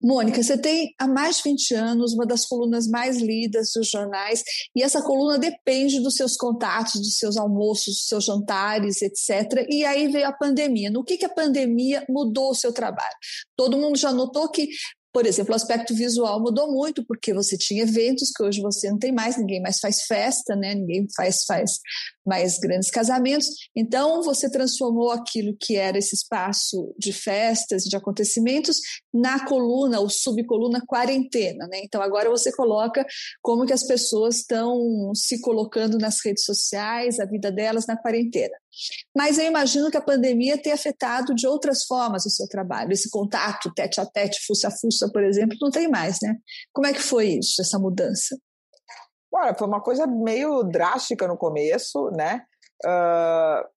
Mônica, 0.00 0.40
você 0.40 0.56
tem 0.56 0.94
há 0.96 1.08
mais 1.08 1.38
de 1.38 1.42
20 1.50 1.74
anos 1.74 2.14
uma 2.14 2.24
das 2.24 2.46
colunas 2.46 2.86
mais 2.86 3.20
lidas 3.20 3.72
dos 3.74 3.90
jornais, 3.90 4.44
e 4.74 4.80
essa 4.80 5.02
coluna 5.02 5.36
depende 5.36 5.98
dos 6.00 6.14
seus 6.14 6.36
contatos, 6.36 7.00
dos 7.00 7.18
seus 7.18 7.36
almoços, 7.36 7.96
dos 7.96 8.06
seus 8.06 8.24
jantares, 8.24 9.02
etc. 9.02 9.66
E 9.68 9.84
aí 9.84 10.06
veio 10.06 10.28
a 10.28 10.32
pandemia. 10.32 10.88
No 10.88 11.02
que, 11.02 11.16
que 11.16 11.24
a 11.24 11.28
pandemia 11.28 12.04
mudou 12.08 12.50
o 12.50 12.54
seu 12.54 12.72
trabalho? 12.72 13.16
Todo 13.56 13.76
mundo 13.76 13.98
já 13.98 14.12
notou 14.12 14.48
que 14.48 14.68
por 15.12 15.26
exemplo, 15.26 15.52
o 15.52 15.56
aspecto 15.56 15.94
visual 15.94 16.40
mudou 16.40 16.70
muito, 16.70 17.04
porque 17.04 17.32
você 17.32 17.56
tinha 17.56 17.82
eventos 17.82 18.30
que 18.30 18.42
hoje 18.42 18.60
você 18.60 18.90
não 18.90 18.98
tem 18.98 19.10
mais, 19.10 19.36
ninguém 19.38 19.60
mais 19.60 19.78
faz 19.78 20.02
festa, 20.02 20.54
né? 20.54 20.74
ninguém 20.74 21.06
faz, 21.16 21.44
faz 21.44 21.80
mais 22.26 22.58
grandes 22.58 22.90
casamentos. 22.90 23.48
Então, 23.74 24.22
você 24.22 24.50
transformou 24.50 25.10
aquilo 25.10 25.56
que 25.58 25.76
era 25.76 25.96
esse 25.96 26.14
espaço 26.14 26.94
de 26.98 27.12
festas, 27.12 27.84
de 27.84 27.96
acontecimentos, 27.96 28.80
na 29.12 29.46
coluna 29.46 29.98
ou 29.98 30.10
subcoluna 30.10 30.82
quarentena. 30.86 31.66
Né? 31.68 31.80
Então, 31.82 32.02
agora 32.02 32.28
você 32.28 32.52
coloca 32.52 33.04
como 33.42 33.64
que 33.64 33.72
as 33.72 33.86
pessoas 33.86 34.36
estão 34.36 35.12
se 35.14 35.40
colocando 35.40 35.96
nas 35.98 36.22
redes 36.24 36.44
sociais, 36.44 37.18
a 37.18 37.24
vida 37.24 37.50
delas 37.50 37.86
na 37.86 37.96
quarentena. 37.96 38.54
Mas 39.16 39.38
eu 39.38 39.44
imagino 39.44 39.90
que 39.90 39.96
a 39.96 40.02
pandemia 40.02 40.60
tenha 40.60 40.74
afetado 40.74 41.34
de 41.34 41.46
outras 41.46 41.84
formas 41.84 42.24
o 42.26 42.30
seu 42.30 42.46
trabalho. 42.48 42.92
Esse 42.92 43.10
contato 43.10 43.72
tete 43.74 44.00
a 44.00 44.06
tete, 44.06 44.44
fuça 44.46 44.68
a 44.68 44.70
fuça, 44.70 45.10
por 45.12 45.22
exemplo, 45.22 45.56
não 45.60 45.70
tem 45.70 45.88
mais, 45.88 46.18
né? 46.22 46.36
Como 46.72 46.86
é 46.86 46.92
que 46.92 47.02
foi 47.02 47.38
isso, 47.38 47.60
essa 47.60 47.78
mudança? 47.78 48.36
Olha, 49.32 49.54
foi 49.54 49.66
uma 49.66 49.80
coisa 49.80 50.06
meio 50.06 50.62
drástica 50.62 51.28
no 51.28 51.36
começo, 51.36 52.10
né? 52.12 52.42
Uh, 52.84 53.68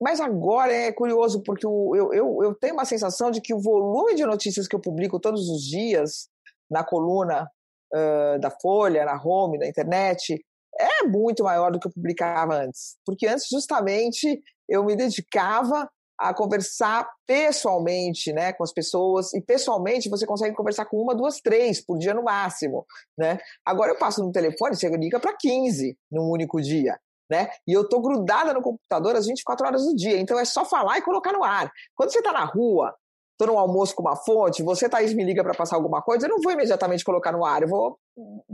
mas 0.00 0.20
agora 0.20 0.72
é 0.72 0.92
curioso, 0.92 1.42
porque 1.42 1.66
eu, 1.66 1.92
eu, 2.12 2.38
eu 2.42 2.54
tenho 2.54 2.74
uma 2.74 2.84
sensação 2.84 3.30
de 3.30 3.40
que 3.40 3.52
o 3.52 3.60
volume 3.60 4.14
de 4.14 4.24
notícias 4.24 4.68
que 4.68 4.76
eu 4.76 4.80
publico 4.80 5.18
todos 5.18 5.48
os 5.48 5.62
dias 5.62 6.28
na 6.70 6.84
coluna 6.84 7.50
uh, 7.92 8.38
da 8.38 8.50
Folha, 8.50 9.04
na 9.04 9.20
Home, 9.20 9.58
na 9.58 9.66
internet, 9.66 10.40
é 10.78 11.02
muito 11.04 11.44
maior 11.44 11.70
do 11.70 11.80
que 11.80 11.88
eu 11.88 11.92
publicava 11.92 12.54
antes. 12.54 12.96
Porque 13.04 13.26
antes, 13.26 13.46
justamente, 13.50 14.42
eu 14.68 14.84
me 14.84 14.96
dedicava 14.96 15.88
a 16.18 16.34
conversar 16.34 17.08
pessoalmente, 17.24 18.32
né, 18.32 18.52
com 18.52 18.64
as 18.64 18.72
pessoas 18.72 19.32
e 19.32 19.40
pessoalmente 19.40 20.08
você 20.08 20.26
consegue 20.26 20.56
conversar 20.56 20.86
com 20.86 20.96
uma, 20.96 21.14
duas, 21.14 21.40
três 21.40 21.80
por 21.80 21.96
dia 21.96 22.12
no 22.12 22.24
máximo, 22.24 22.84
né? 23.16 23.38
Agora 23.64 23.92
eu 23.92 23.98
passo 23.98 24.24
no 24.24 24.32
telefone, 24.32 24.74
você 24.74 24.88
liga 24.88 25.20
para 25.20 25.36
15 25.36 25.96
num 26.10 26.28
único 26.28 26.60
dia, 26.60 26.98
né? 27.30 27.48
E 27.66 27.72
eu 27.72 27.88
tô 27.88 28.00
grudada 28.00 28.52
no 28.52 28.60
computador 28.60 29.14
às 29.14 29.26
24 29.26 29.64
horas 29.64 29.84
do 29.84 29.94
dia, 29.94 30.18
então 30.18 30.36
é 30.38 30.44
só 30.44 30.64
falar 30.64 30.98
e 30.98 31.02
colocar 31.02 31.32
no 31.32 31.44
ar. 31.44 31.70
Quando 31.94 32.10
você 32.10 32.18
está 32.18 32.32
na 32.32 32.44
rua, 32.44 32.92
tô 33.38 33.46
no 33.46 33.56
almoço 33.56 33.94
com 33.94 34.02
uma 34.02 34.16
fonte, 34.16 34.64
você, 34.64 34.88
Thaís, 34.88 35.14
me 35.14 35.24
liga 35.24 35.44
para 35.44 35.54
passar 35.54 35.76
alguma 35.76 36.02
coisa, 36.02 36.26
eu 36.26 36.30
não 36.30 36.40
vou 36.42 36.52
imediatamente 36.52 37.04
colocar 37.04 37.30
no 37.30 37.44
ar, 37.44 37.62
eu 37.62 37.68
vou 37.68 37.96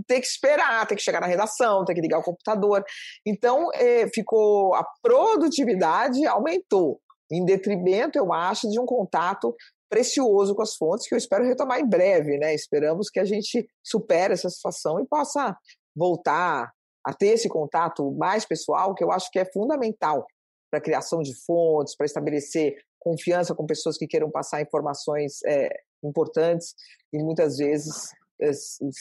ter 0.06 0.20
que 0.20 0.26
esperar, 0.26 0.86
ter 0.86 0.94
que 0.94 1.02
chegar 1.02 1.20
na 1.20 1.26
redação, 1.26 1.84
ter 1.84 1.94
que 1.94 2.00
ligar 2.02 2.18
o 2.18 2.22
computador. 2.22 2.84
Então, 3.26 3.70
é, 3.72 4.06
ficou, 4.08 4.74
a 4.74 4.86
produtividade 5.02 6.24
aumentou, 6.26 7.00
em 7.32 7.44
detrimento, 7.44 8.18
eu 8.18 8.32
acho, 8.32 8.68
de 8.68 8.78
um 8.78 8.84
contato 8.84 9.54
precioso 9.88 10.54
com 10.54 10.62
as 10.62 10.74
fontes, 10.76 11.08
que 11.08 11.14
eu 11.14 11.18
espero 11.18 11.44
retomar 11.44 11.80
em 11.80 11.88
breve, 11.88 12.36
né? 12.36 12.54
Esperamos 12.54 13.08
que 13.08 13.18
a 13.18 13.24
gente 13.24 13.66
supere 13.82 14.34
essa 14.34 14.50
situação 14.50 15.00
e 15.00 15.06
possa 15.06 15.56
voltar 15.96 16.70
a 17.06 17.12
ter 17.14 17.28
esse 17.28 17.48
contato 17.48 18.12
mais 18.12 18.44
pessoal, 18.44 18.94
que 18.94 19.04
eu 19.04 19.10
acho 19.10 19.30
que 19.30 19.38
é 19.38 19.50
fundamental 19.52 20.26
para 20.70 20.78
a 20.78 20.82
criação 20.82 21.22
de 21.22 21.32
fontes, 21.44 21.96
para 21.96 22.06
estabelecer 22.06 22.74
confiança 23.04 23.54
com 23.54 23.66
pessoas 23.66 23.98
que 23.98 24.06
queiram 24.06 24.30
passar 24.30 24.62
informações 24.62 25.42
é, 25.44 25.68
importantes 26.02 26.74
e 27.12 27.22
muitas 27.22 27.58
vezes 27.58 28.10
é, 28.40 28.50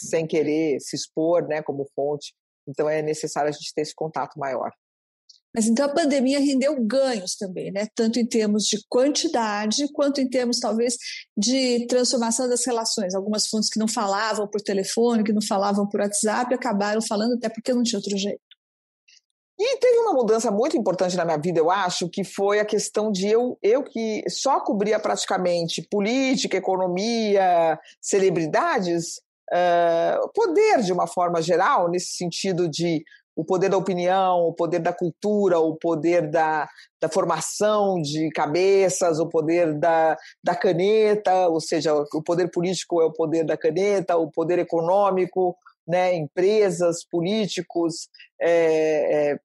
sem 0.10 0.28
querer 0.28 0.80
se 0.82 0.96
expor 0.96 1.48
né, 1.48 1.64
como 1.64 1.88
fonte. 1.96 2.34
Então 2.68 2.90
é 2.90 3.02
necessário 3.02 3.50
a 3.50 3.52
gente 3.52 3.74
ter 3.74 3.82
esse 3.82 3.96
contato 3.96 4.38
maior. 4.38 4.72
Mas 5.56 5.68
então 5.68 5.86
a 5.86 5.94
pandemia 5.94 6.40
rendeu 6.40 6.76
ganhos 6.84 7.36
também, 7.36 7.72
né? 7.72 7.88
Tanto 7.94 8.20
em 8.20 8.26
termos 8.26 8.64
de 8.64 8.84
quantidade, 8.90 9.88
quanto 9.94 10.20
em 10.20 10.28
termos, 10.28 10.60
talvez, 10.60 10.98
de 11.38 11.86
transformação 11.86 12.50
das 12.50 12.66
relações. 12.66 13.14
Algumas 13.14 13.48
fontes 13.48 13.70
que 13.70 13.78
não 13.78 13.88
falavam 13.88 14.48
por 14.48 14.60
telefone, 14.62 15.24
que 15.24 15.32
não 15.32 15.44
falavam 15.44 15.88
por 15.88 16.00
WhatsApp, 16.00 16.52
acabaram 16.56 17.02
falando 17.04 17.36
até 17.36 17.50
porque 17.50 17.72
não 17.72 17.84
tinha 17.84 18.00
outro 18.00 18.18
jeito. 18.18 18.42
E 19.60 19.78
teve 19.78 20.00
uma 20.00 20.14
mudança 20.14 20.50
muito 20.50 20.76
importante 20.76 21.16
na 21.16 21.24
minha 21.24 21.38
vida, 21.38 21.60
eu 21.60 21.70
acho, 21.70 22.10
que 22.10 22.24
foi 22.24 22.60
a 22.60 22.66
questão 22.66 23.12
de 23.12 23.28
eu, 23.28 23.58
eu 23.62 23.84
que 23.84 24.24
só 24.28 24.60
cobria 24.60 25.00
praticamente 25.00 25.82
política, 25.90 26.58
economia, 26.58 27.80
celebridades, 28.02 29.22
uh, 29.52 30.30
poder 30.34 30.82
de 30.82 30.92
uma 30.92 31.06
forma 31.06 31.42
geral, 31.42 31.88
nesse 31.88 32.14
sentido 32.16 32.68
de 32.68 33.04
o 33.36 33.44
poder 33.44 33.70
da 33.70 33.78
opinião, 33.78 34.48
o 34.48 34.54
poder 34.54 34.80
da 34.80 34.94
cultura, 34.94 35.60
o 35.60 35.76
poder 35.76 36.30
da, 36.30 36.68
da 37.02 37.10
formação 37.10 38.00
de 38.02 38.30
cabeças, 38.30 39.20
o 39.20 39.28
poder 39.28 39.74
da, 39.74 40.18
da 40.44 40.56
caneta, 40.56 41.48
ou 41.48 41.60
seja, 41.60 41.94
o 41.94 42.22
poder 42.22 42.50
político 42.52 43.02
é 43.02 43.06
o 43.06 43.14
poder 43.14 43.44
da 43.44 43.58
caneta, 43.58 44.18
o 44.18 44.30
poder 44.30 44.60
econômico, 44.60 45.56
né, 45.88 46.14
empresas, 46.16 47.04
políticos, 47.04 48.10
é, 48.42 49.32
é, 49.32 49.40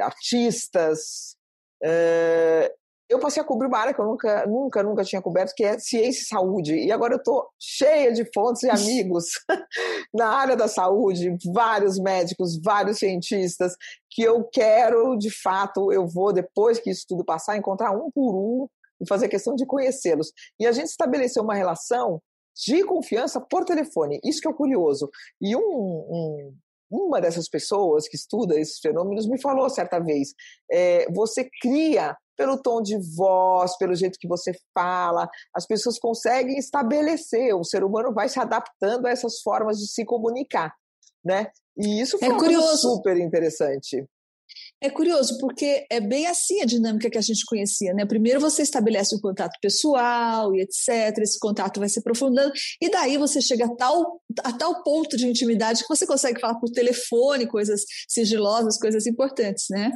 artistas. 0.00 1.36
É, 1.82 2.72
eu 3.08 3.18
passei 3.20 3.42
a 3.42 3.46
cobrir 3.46 3.68
uma 3.68 3.78
área 3.78 3.94
que 3.94 4.00
eu 4.00 4.06
nunca, 4.06 4.46
nunca, 4.46 4.82
nunca 4.82 5.04
tinha 5.04 5.20
coberto, 5.20 5.54
que 5.54 5.64
é 5.64 5.78
ciência 5.78 6.22
e 6.22 6.24
saúde. 6.24 6.74
E 6.74 6.90
agora 6.90 7.14
eu 7.14 7.18
estou 7.18 7.46
cheia 7.60 8.12
de 8.12 8.24
fontes 8.32 8.62
e 8.62 8.70
amigos 8.70 9.26
na 10.12 10.28
área 10.28 10.56
da 10.56 10.66
saúde, 10.66 11.36
vários 11.52 11.98
médicos, 11.98 12.58
vários 12.60 12.98
cientistas, 12.98 13.76
que 14.10 14.22
eu 14.22 14.44
quero, 14.44 15.16
de 15.16 15.30
fato, 15.30 15.92
eu 15.92 16.06
vou, 16.06 16.32
depois 16.32 16.78
que 16.78 16.90
isso 16.90 17.04
tudo 17.06 17.24
passar, 17.24 17.56
encontrar 17.56 17.92
um 17.92 18.10
por 18.10 18.34
um 18.34 18.68
e 19.00 19.06
fazer 19.06 19.28
questão 19.28 19.54
de 19.54 19.66
conhecê-los. 19.66 20.32
E 20.58 20.66
a 20.66 20.72
gente 20.72 20.88
estabeleceu 20.88 21.42
uma 21.42 21.54
relação 21.54 22.20
de 22.54 22.84
confiança 22.84 23.40
por 23.40 23.64
telefone. 23.64 24.20
Isso 24.24 24.40
que 24.40 24.48
é 24.48 24.52
curioso. 24.52 25.10
E 25.40 25.56
um, 25.56 25.60
um, 25.60 26.54
uma 26.90 27.20
dessas 27.20 27.48
pessoas 27.48 28.08
que 28.08 28.16
estuda 28.16 28.58
esses 28.58 28.78
fenômenos 28.78 29.26
me 29.26 29.40
falou 29.40 29.68
certa 29.68 29.98
vez: 29.98 30.34
é, 30.70 31.10
você 31.12 31.48
cria 31.60 32.16
pelo 32.36 32.60
tom 32.60 32.82
de 32.82 32.96
voz, 33.16 33.76
pelo 33.76 33.94
jeito 33.94 34.18
que 34.18 34.28
você 34.28 34.52
fala, 34.72 35.28
as 35.54 35.66
pessoas 35.66 35.98
conseguem 35.98 36.58
estabelecer, 36.58 37.54
o 37.54 37.64
ser 37.64 37.84
humano 37.84 38.12
vai 38.12 38.28
se 38.28 38.40
adaptando 38.40 39.06
a 39.06 39.10
essas 39.10 39.40
formas 39.40 39.78
de 39.78 39.86
se 39.88 40.04
comunicar, 40.04 40.74
né? 41.24 41.50
E 41.76 42.00
isso 42.00 42.18
foi 42.18 42.28
é 42.28 42.36
curioso. 42.36 42.76
super 42.76 43.16
interessante. 43.16 44.04
É 44.84 44.90
curioso, 44.90 45.38
porque 45.38 45.86
é 45.90 45.98
bem 45.98 46.26
assim 46.26 46.60
a 46.60 46.66
dinâmica 46.66 47.08
que 47.08 47.16
a 47.16 47.22
gente 47.22 47.46
conhecia, 47.46 47.94
né? 47.94 48.04
Primeiro 48.04 48.38
você 48.38 48.60
estabelece 48.60 49.16
um 49.16 49.18
contato 49.18 49.58
pessoal 49.58 50.54
e 50.54 50.60
etc. 50.60 51.16
Esse 51.22 51.38
contato 51.38 51.80
vai 51.80 51.88
se 51.88 52.00
aprofundando, 52.00 52.52
e 52.82 52.90
daí 52.90 53.16
você 53.16 53.40
chega 53.40 53.64
a 53.64 53.74
tal, 53.76 54.20
a 54.40 54.52
tal 54.52 54.82
ponto 54.82 55.16
de 55.16 55.26
intimidade 55.26 55.80
que 55.80 55.88
você 55.88 56.06
consegue 56.06 56.38
falar 56.38 56.56
por 56.60 56.68
telefone 56.68 57.46
coisas 57.46 57.80
sigilosas, 58.06 58.78
coisas 58.78 59.06
importantes, 59.06 59.64
né? 59.70 59.90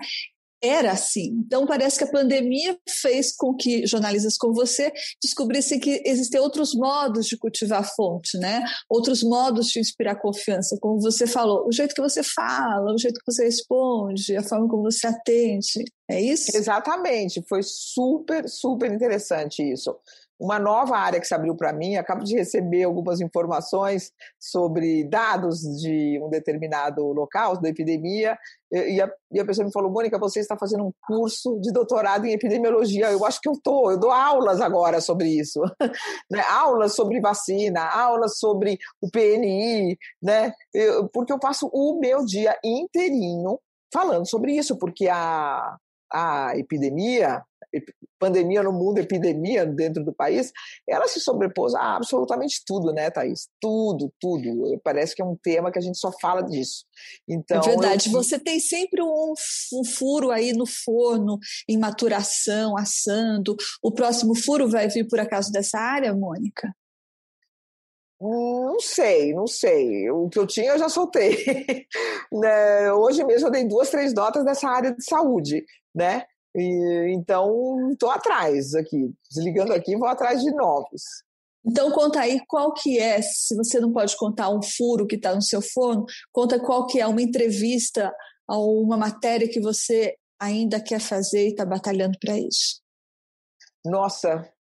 Era 0.62 0.92
assim. 0.92 1.42
Então, 1.46 1.66
parece 1.66 1.98
que 1.98 2.04
a 2.04 2.10
pandemia 2.10 2.76
fez 2.88 3.34
com 3.34 3.54
que 3.54 3.86
jornalistas 3.86 4.36
como 4.36 4.54
você 4.54 4.92
descobrissem 5.22 5.78
que 5.78 6.02
existem 6.04 6.40
outros 6.40 6.74
modos 6.74 7.26
de 7.26 7.36
cultivar 7.36 7.80
a 7.80 7.84
fonte, 7.84 8.36
né? 8.38 8.64
outros 8.88 9.22
modos 9.22 9.68
de 9.68 9.80
inspirar 9.80 10.16
confiança, 10.16 10.76
como 10.80 11.00
você 11.00 11.26
falou, 11.26 11.66
o 11.66 11.72
jeito 11.72 11.94
que 11.94 12.00
você 12.00 12.22
fala, 12.22 12.92
o 12.92 12.98
jeito 12.98 13.20
que 13.20 13.32
você 13.32 13.44
responde, 13.44 14.36
a 14.36 14.42
forma 14.42 14.68
como 14.68 14.82
você 14.82 15.06
atende. 15.06 15.84
É 16.10 16.20
isso? 16.20 16.56
Exatamente. 16.56 17.42
Foi 17.48 17.60
super, 17.62 18.48
super 18.48 18.92
interessante 18.92 19.62
isso 19.62 19.94
uma 20.38 20.58
nova 20.58 20.96
área 20.96 21.20
que 21.20 21.26
se 21.26 21.34
abriu 21.34 21.54
para 21.54 21.72
mim. 21.72 21.96
Acabo 21.96 22.24
de 22.24 22.36
receber 22.36 22.84
algumas 22.84 23.20
informações 23.20 24.12
sobre 24.38 25.04
dados 25.04 25.60
de 25.80 26.20
um 26.22 26.28
determinado 26.28 27.04
local, 27.12 27.60
da 27.60 27.68
epidemia, 27.68 28.38
e 28.70 29.00
a, 29.00 29.10
e 29.32 29.40
a 29.40 29.44
pessoa 29.44 29.66
me 29.66 29.72
falou: 29.72 29.90
Mônica, 29.90 30.18
você 30.18 30.40
está 30.40 30.56
fazendo 30.56 30.84
um 30.84 30.92
curso 31.06 31.58
de 31.60 31.72
doutorado 31.72 32.26
em 32.26 32.32
epidemiologia. 32.32 33.10
Eu 33.10 33.24
acho 33.24 33.40
que 33.40 33.48
eu 33.48 33.54
estou, 33.54 33.90
eu 33.90 33.98
dou 33.98 34.10
aulas 34.10 34.60
agora 34.60 35.00
sobre 35.00 35.28
isso. 35.28 35.60
né? 36.30 36.40
Aulas 36.50 36.94
sobre 36.94 37.20
vacina, 37.20 37.82
aulas 37.88 38.38
sobre 38.38 38.78
o 39.00 39.10
PNI, 39.10 39.98
né? 40.22 40.52
Eu, 40.72 41.08
porque 41.08 41.32
eu 41.32 41.38
passo 41.38 41.68
o 41.72 41.98
meu 41.98 42.24
dia 42.24 42.58
inteirinho 42.62 43.58
falando 43.92 44.28
sobre 44.28 44.52
isso, 44.52 44.76
porque 44.76 45.08
a, 45.08 45.76
a 46.12 46.52
epidemia, 46.56 47.42
pandemia 48.18 48.62
no 48.62 48.72
mundo, 48.72 48.98
epidemia 48.98 49.64
dentro 49.64 50.04
do 50.04 50.12
país, 50.12 50.52
ela 50.88 51.06
se 51.06 51.20
sobrepôs 51.20 51.74
a 51.74 51.96
absolutamente 51.96 52.62
tudo, 52.66 52.92
né, 52.92 53.10
Thaís? 53.10 53.48
Tudo, 53.60 54.12
tudo. 54.20 54.80
Parece 54.82 55.14
que 55.14 55.22
é 55.22 55.24
um 55.24 55.36
tema 55.36 55.70
que 55.70 55.78
a 55.78 55.82
gente 55.82 55.98
só 55.98 56.10
fala 56.20 56.42
disso. 56.42 56.84
Então, 57.28 57.60
é 57.60 57.68
verdade. 57.68 58.08
Eu... 58.08 58.12
Você 58.12 58.38
tem 58.38 58.58
sempre 58.58 59.02
um, 59.02 59.34
um 59.74 59.84
furo 59.84 60.30
aí 60.30 60.52
no 60.52 60.66
forno, 60.66 61.38
em 61.68 61.78
maturação, 61.78 62.76
assando. 62.76 63.56
O 63.82 63.92
próximo 63.92 64.34
furo 64.34 64.68
vai 64.68 64.88
vir 64.88 65.06
por 65.06 65.20
acaso 65.20 65.50
dessa 65.52 65.78
área, 65.78 66.14
Mônica? 66.14 66.72
Não 68.20 68.80
sei, 68.80 69.32
não 69.32 69.46
sei. 69.46 70.10
O 70.10 70.28
que 70.28 70.38
eu 70.38 70.46
tinha 70.46 70.72
eu 70.72 70.78
já 70.78 70.88
soltei. 70.88 71.36
né? 72.32 72.92
Hoje 72.92 73.24
mesmo 73.24 73.46
eu 73.46 73.52
dei 73.52 73.64
duas, 73.66 73.90
três 73.90 74.12
notas 74.12 74.44
nessa 74.44 74.68
área 74.68 74.92
de 74.92 75.04
saúde, 75.04 75.64
né? 75.94 76.24
E, 76.58 77.12
então, 77.14 77.90
estou 77.92 78.10
atrás 78.10 78.74
aqui. 78.74 79.12
Desligando 79.30 79.72
aqui, 79.72 79.96
vou 79.96 80.08
atrás 80.08 80.42
de 80.42 80.50
novos. 80.52 81.02
Então 81.64 81.90
conta 81.90 82.20
aí 82.20 82.40
qual 82.46 82.72
que 82.72 82.98
é, 82.98 83.20
se 83.20 83.54
você 83.54 83.78
não 83.78 83.92
pode 83.92 84.16
contar 84.16 84.48
um 84.48 84.62
furo 84.62 85.06
que 85.06 85.16
está 85.16 85.34
no 85.34 85.42
seu 85.42 85.60
forno, 85.60 86.06
conta 86.32 86.58
qual 86.58 86.86
que 86.86 87.00
é 87.00 87.06
uma 87.06 87.20
entrevista 87.20 88.10
ou 88.48 88.82
uma 88.82 88.96
matéria 88.96 89.48
que 89.48 89.60
você 89.60 90.16
ainda 90.40 90.80
quer 90.80 91.00
fazer 91.00 91.46
e 91.46 91.50
está 91.50 91.66
batalhando 91.66 92.16
para 92.18 92.38
isso. 92.38 92.80
Nossa, 93.84 94.50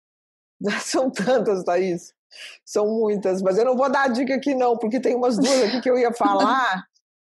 são 0.82 1.10
tantas, 1.10 1.64
Thaís. 1.64 2.12
São 2.64 2.86
muitas, 2.86 3.40
mas 3.40 3.56
eu 3.56 3.64
não 3.64 3.74
vou 3.76 3.90
dar 3.90 4.02
a 4.02 4.08
dica 4.08 4.34
aqui 4.34 4.54
não, 4.54 4.76
porque 4.76 5.00
tem 5.00 5.14
umas 5.14 5.38
duas 5.38 5.62
aqui 5.62 5.80
que 5.80 5.88
eu 5.88 5.98
ia 5.98 6.12
falar, 6.14 6.84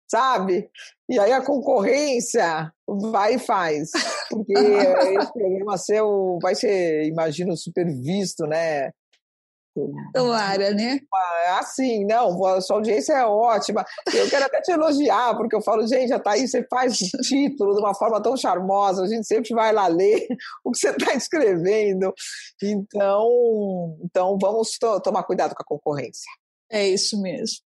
sabe? 0.08 0.70
E 1.10 1.20
aí 1.20 1.32
a 1.32 1.44
concorrência 1.44 2.72
vai 2.88 3.36
e 3.36 3.40
faz, 3.40 3.92
porque 4.30 4.54
esse 5.20 5.34
programa 5.34 5.78
seu 5.78 6.40
vai 6.42 6.56
ser, 6.56 7.06
imagino, 7.06 7.56
super 7.56 7.86
visto, 7.86 8.46
né? 8.46 8.92
Tomara, 10.14 10.74
né? 10.74 11.00
Assim, 11.60 12.06
não, 12.06 12.44
a 12.46 12.62
sua 12.62 12.78
audiência 12.78 13.14
é 13.14 13.26
ótima. 13.26 13.86
Eu 14.14 14.30
quero 14.30 14.46
até 14.46 14.62
te 14.62 14.72
elogiar, 14.72 15.36
porque 15.38 15.56
eu 15.56 15.62
falo, 15.62 15.86
gente, 15.86 16.12
a 16.12 16.20
Thaís, 16.20 16.50
você 16.50 16.66
faz 16.68 16.98
título 17.28 17.76
de 17.76 17.80
uma 17.80 17.94
forma 17.94 18.22
tão 18.22 18.36
charmosa, 18.36 19.04
a 19.04 19.08
gente 19.08 19.28
sempre 19.28 19.54
vai 19.54 19.72
lá 19.72 19.88
ler 19.88 20.28
o 20.66 20.72
que 20.72 20.80
você 20.80 20.90
está 20.90 21.14
escrevendo. 21.14 22.14
Então, 22.64 23.98
então 24.04 24.38
vamos 24.42 24.72
to 24.80 25.00
tomar 25.02 25.24
cuidado 25.24 25.54
com 25.54 25.62
a 25.62 25.66
concorrência. 25.66 26.32
É 26.72 26.88
isso 26.88 27.22
mesmo. 27.22 27.67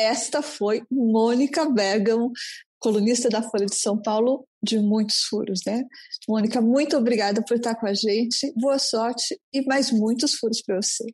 Esta 0.00 0.40
foi 0.40 0.82
Mônica 0.90 1.68
Bergamo, 1.68 2.32
colunista 2.78 3.28
da 3.28 3.42
Folha 3.42 3.66
de 3.66 3.76
São 3.76 4.00
Paulo, 4.00 4.46
de 4.62 4.78
muitos 4.78 5.24
furos, 5.24 5.60
né? 5.66 5.82
Mônica, 6.26 6.62
muito 6.62 6.96
obrigada 6.96 7.44
por 7.46 7.58
estar 7.58 7.74
com 7.74 7.86
a 7.86 7.92
gente. 7.92 8.50
Boa 8.56 8.78
sorte 8.78 9.38
e 9.52 9.62
mais 9.66 9.92
muitos 9.92 10.36
furos 10.36 10.62
para 10.62 10.76
você. 10.76 11.04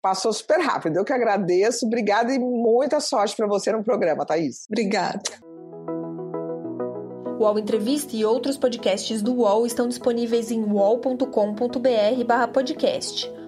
Passou 0.00 0.32
super 0.32 0.60
rápido. 0.60 0.96
Eu 0.96 1.04
que 1.04 1.12
agradeço. 1.12 1.86
Obrigada 1.86 2.32
e 2.32 2.38
muita 2.38 3.00
sorte 3.00 3.34
para 3.34 3.48
você 3.48 3.72
no 3.72 3.82
programa, 3.82 4.24
Thaís. 4.24 4.64
Obrigada. 4.70 5.20
O 7.36 7.42
UOL 7.42 7.58
Entrevista 7.58 8.14
e 8.14 8.24
outros 8.24 8.56
podcasts 8.56 9.22
do 9.22 9.34
UOL 9.34 9.66
estão 9.66 9.88
disponíveis 9.88 10.52
em 10.52 10.62
uol.com.br/podcast. 10.62 13.45